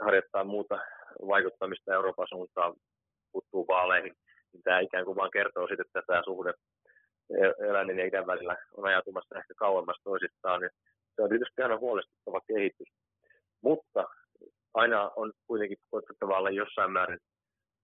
harjoittaa 0.00 0.44
muuta 0.44 0.78
vaikuttamista 1.26 1.94
Euroopan 1.94 2.26
suuntaan, 2.28 2.74
puuttuu 3.32 3.66
vaaleihin. 3.68 4.14
Niin 4.52 4.62
tämä 4.62 4.80
ikään 4.80 5.04
kuin 5.04 5.16
vaan 5.16 5.30
kertoo 5.30 5.66
siitä, 5.66 5.82
että 5.86 6.02
tämä 6.06 6.22
suhde 6.24 6.52
eläinen 7.68 7.98
ja 7.98 8.04
idän 8.04 8.26
välillä 8.26 8.56
on 8.76 8.84
ajatumassa 8.84 9.38
ehkä 9.38 9.54
kauemmas 9.56 9.96
toisistaan. 10.04 10.60
Niin 10.60 10.70
se 11.16 11.22
on 11.22 11.28
tietysti 11.28 11.62
aina 11.62 11.78
huolestuttava 11.78 12.40
kehitys. 12.40 12.88
Mutta 13.62 14.04
aina 14.74 15.10
on 15.16 15.32
kuitenkin 15.46 15.78
koetettava 15.90 16.38
olla 16.38 16.50
jossain 16.50 16.92
määrin 16.92 17.18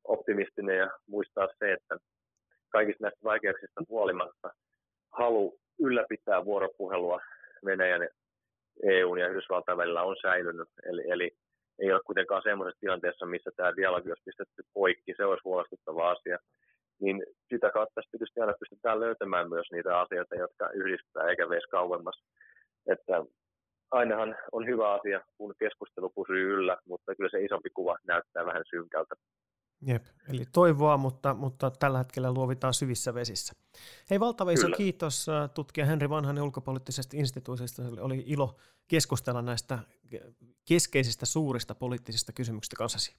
optimistinen 0.04 0.78
ja 0.78 0.90
muistaa 1.08 1.48
se, 1.58 1.72
että 1.72 1.96
kaikista 2.70 3.04
näistä 3.04 3.24
vaikeuksista 3.24 3.82
huolimatta 3.88 4.50
halu 5.12 5.58
ylläpitää 5.80 6.44
vuoropuhelua 6.44 7.20
Venäjän, 7.64 8.08
EUn 8.82 9.18
ja 9.18 9.28
Yhdysvaltain 9.28 9.78
välillä 9.78 10.02
on 10.02 10.16
säilynyt. 10.22 10.68
Eli, 10.84 11.10
eli 11.10 11.30
ei 11.78 11.92
ole 11.92 12.00
kuitenkaan 12.06 12.42
semmoisessa 12.42 12.80
tilanteessa, 12.80 13.26
missä 13.26 13.50
tämä 13.56 13.76
dialogi 13.76 14.08
olisi 14.08 14.22
pistetty 14.24 14.62
poikki. 14.74 15.14
Se 15.16 15.24
olisi 15.24 15.44
huolestuttava 15.44 16.10
asia. 16.10 16.38
Niin 17.00 17.22
sitä 17.48 17.70
kautta 17.70 18.00
tietysti 18.10 18.40
aina 18.40 18.54
pystytään 18.60 19.00
löytämään 19.00 19.48
myös 19.48 19.66
niitä 19.72 20.00
asioita, 20.00 20.34
jotka 20.34 20.70
yhdistää 20.70 21.28
eikä 21.28 21.48
veisi 21.48 21.68
kauemmas. 21.68 22.22
Että 22.86 23.24
ainahan 23.90 24.36
on 24.52 24.66
hyvä 24.66 24.92
asia, 24.92 25.20
kun 25.38 25.54
keskustelu 25.58 26.10
pysyy 26.10 26.54
yllä, 26.54 26.76
mutta 26.88 27.14
kyllä 27.14 27.30
se 27.30 27.44
isompi 27.44 27.70
kuva 27.70 27.96
näyttää 28.06 28.46
vähän 28.46 28.62
synkältä. 28.70 29.14
Jep, 29.86 30.04
eli 30.28 30.44
toivoa, 30.52 30.96
mutta, 30.96 31.34
mutta 31.34 31.70
tällä 31.70 31.98
hetkellä 31.98 32.32
luovitaan 32.32 32.74
syvissä 32.74 33.14
vesissä. 33.14 33.54
Hei, 34.10 34.20
valtava 34.20 34.50
iso 34.50 34.68
kiitos 34.76 35.28
äh, 35.28 35.50
tutkija 35.50 35.86
Henri 35.86 36.10
Vanhanen 36.10 36.44
ulkopoliittisesta 36.44 37.16
instituutista. 37.16 37.82
Oli 38.00 38.24
ilo 38.26 38.56
keskustella 38.88 39.42
näistä 39.42 39.78
keskeisistä 40.64 41.26
suurista 41.26 41.74
poliittisista 41.74 42.32
kysymyksistä 42.32 42.76
kanssasi. 42.76 43.16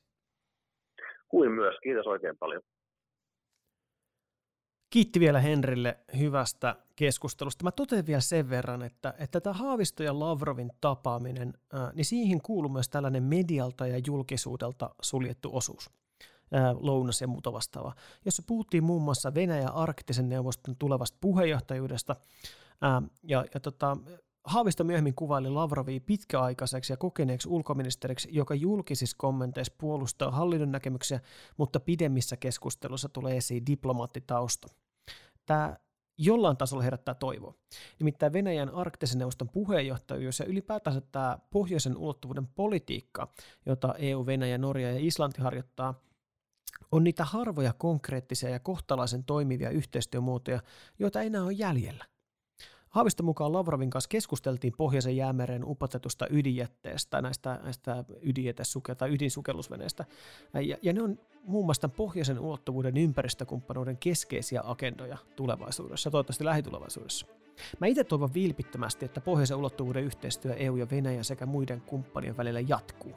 Kuin 1.27 1.51
myös, 1.51 1.75
kiitos 1.83 2.07
oikein 2.07 2.37
paljon. 2.37 2.61
Kiitti 4.89 5.19
vielä 5.19 5.39
Henrille 5.39 5.99
hyvästä 6.19 6.75
keskustelusta. 6.95 7.63
Mä 7.63 7.71
totean 7.71 8.07
vielä 8.07 8.21
sen 8.21 8.49
verran, 8.49 8.83
että, 8.83 9.13
että 9.19 9.41
tämä 9.41 9.53
Haavisto 9.53 10.03
ja 10.03 10.19
Lavrovin 10.19 10.71
tapaaminen, 10.81 11.53
ää, 11.73 11.91
niin 11.93 12.05
siihen 12.05 12.41
kuuluu 12.41 12.71
myös 12.71 12.89
tällainen 12.89 13.23
medialta 13.23 13.87
ja 13.87 14.01
julkisuudelta 14.07 14.95
suljettu 15.01 15.49
osuus 15.53 16.00
lounas 16.79 17.21
ja 17.21 17.27
muuta 17.27 17.53
vastaavaa, 17.53 17.95
jossa 18.25 18.43
puhuttiin 18.47 18.83
muun 18.83 19.01
muassa 19.01 19.33
Venäjä 19.33 19.69
arktisen 19.69 20.29
neuvoston 20.29 20.75
tulevasta 20.75 21.17
puheenjohtajuudesta. 21.21 22.15
ja, 23.23 23.45
ja 23.53 23.59
tota, 23.59 23.97
Haavisto 24.43 24.83
myöhemmin 24.83 25.15
kuvaili 25.15 25.49
Lavrovia 25.49 25.99
pitkäaikaiseksi 26.05 26.93
ja 26.93 26.97
kokeneeksi 26.97 27.49
ulkoministeriksi, 27.49 28.29
joka 28.31 28.55
julkisissa 28.55 29.15
kommenteissa 29.19 29.73
puolustaa 29.77 30.31
hallinnon 30.31 30.71
näkemyksiä, 30.71 31.19
mutta 31.57 31.79
pidemmissä 31.79 32.37
keskusteluissa 32.37 33.09
tulee 33.09 33.37
esiin 33.37 33.65
diplomaattitausta. 33.65 34.67
Tämä 35.45 35.77
jollain 36.17 36.57
tasolla 36.57 36.83
herättää 36.83 37.13
toivoa. 37.13 37.53
Nimittäin 37.99 38.33
Venäjän 38.33 38.69
arktisen 38.69 39.17
neuvoston 39.17 39.49
puheenjohtajuus 39.49 40.39
ja 40.39 40.45
ylipäätänsä 40.45 41.01
tämä 41.01 41.39
pohjoisen 41.51 41.97
ulottuvuuden 41.97 42.47
politiikka, 42.47 43.27
jota 43.65 43.95
EU, 43.97 44.25
Venäjä, 44.25 44.57
Norja 44.57 44.91
ja 44.91 44.99
Islanti 44.99 45.41
harjoittaa– 45.41 45.93
on 46.91 47.03
niitä 47.03 47.25
harvoja 47.25 47.73
konkreettisia 47.77 48.49
ja 48.49 48.59
kohtalaisen 48.59 49.23
toimivia 49.23 49.69
yhteistyömuotoja, 49.69 50.59
joita 50.99 51.21
enää 51.21 51.43
on 51.43 51.57
jäljellä. 51.57 52.05
Haaviston 52.89 53.25
mukaan 53.25 53.53
Lavrovin 53.53 53.89
kanssa 53.89 54.07
keskusteltiin 54.07 54.73
Pohjoisen 54.77 55.17
jäämeren 55.17 55.63
upotetusta 55.65 56.27
ydinjätteestä, 56.29 57.21
näistä, 57.21 57.59
näistä 57.63 58.03
ydinjätesuke- 58.21 58.95
tai 58.95 59.13
ydinsukellusveneistä. 59.13 60.05
Ja, 60.53 60.77
ja 60.81 60.93
ne 60.93 61.01
on 61.01 61.19
muun 61.43 61.65
muassa 61.65 61.81
tämän 61.81 61.95
pohjoisen 61.95 62.39
ulottuvuuden 62.39 62.97
ympäristökumppanuuden 62.97 63.97
keskeisiä 63.97 64.61
agendoja 64.63 65.17
tulevaisuudessa, 65.35 66.11
toivottavasti 66.11 66.45
lähitulevaisuudessa. 66.45 67.25
Mä 67.79 67.87
itse 67.87 68.03
toivon 68.03 68.33
vilpittömästi, 68.33 69.05
että 69.05 69.21
pohjoisen 69.21 69.57
ulottuvuuden 69.57 70.03
yhteistyö 70.03 70.53
EU 70.53 70.75
ja 70.75 70.87
Venäjän 70.91 71.23
sekä 71.23 71.45
muiden 71.45 71.81
kumppanien 71.81 72.37
välillä 72.37 72.59
jatkuu. 72.59 73.13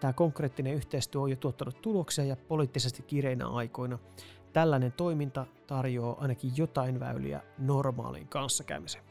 Tämä 0.00 0.12
konkreettinen 0.12 0.74
yhteistyö 0.74 1.20
on 1.20 1.30
jo 1.30 1.36
tuottanut 1.36 1.82
tuloksia 1.82 2.24
ja 2.24 2.36
poliittisesti 2.36 3.02
kireinä 3.02 3.46
aikoina 3.46 3.98
tällainen 4.52 4.92
toiminta 4.92 5.46
tarjoaa 5.66 6.20
ainakin 6.20 6.52
jotain 6.56 7.00
väyliä 7.00 7.40
normaaliin 7.58 8.28
kanssakäymiseen. 8.28 9.05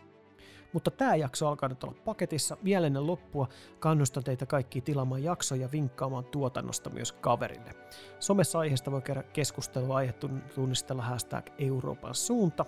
Mutta 0.76 0.92
tämä 0.92 1.16
jakso 1.16 1.48
alkaa 1.48 1.70
nyt 1.70 1.84
olla 1.84 1.96
paketissa. 2.06 2.58
Vielä 2.64 2.88
ennen 2.88 3.08
loppua 3.08 3.48
kannustan 3.80 4.24
teitä 4.24 4.46
kaikki 4.46 4.82
tilaamaan 4.82 5.24
jaksoja 5.24 5.62
ja 5.62 5.72
vinkkaamaan 5.72 6.26
tuotannosta 6.26 6.90
myös 6.90 7.12
kaverille. 7.12 7.72
Somessa 8.20 8.60
aiheesta 8.60 8.92
voi 8.92 9.02
käydä 9.02 9.24
keskustelua 9.24 9.96
aihe 9.96 10.14
tunnistella 10.56 11.02
hashtag 11.04 11.46
Euroopan 11.58 12.16
suunta 12.16 12.66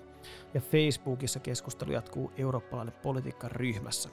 ja 0.53 0.62
Facebookissa 0.62 1.39
keskustelu 1.39 1.91
jatkuu 1.91 2.32
eurooppalainen 2.38 2.95
politiikan 3.03 3.51
ryhmässä. 3.51 4.10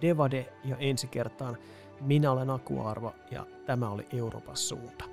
Devade 0.00 0.52
ja 0.64 0.76
ensi 0.76 1.06
kertaan 1.06 1.56
minä 2.00 2.32
olen 2.32 2.50
Aku 2.50 2.80
Arva 2.80 3.12
ja 3.30 3.46
tämä 3.66 3.90
oli 3.90 4.06
Euroopan 4.12 4.56
suunta. 4.56 5.11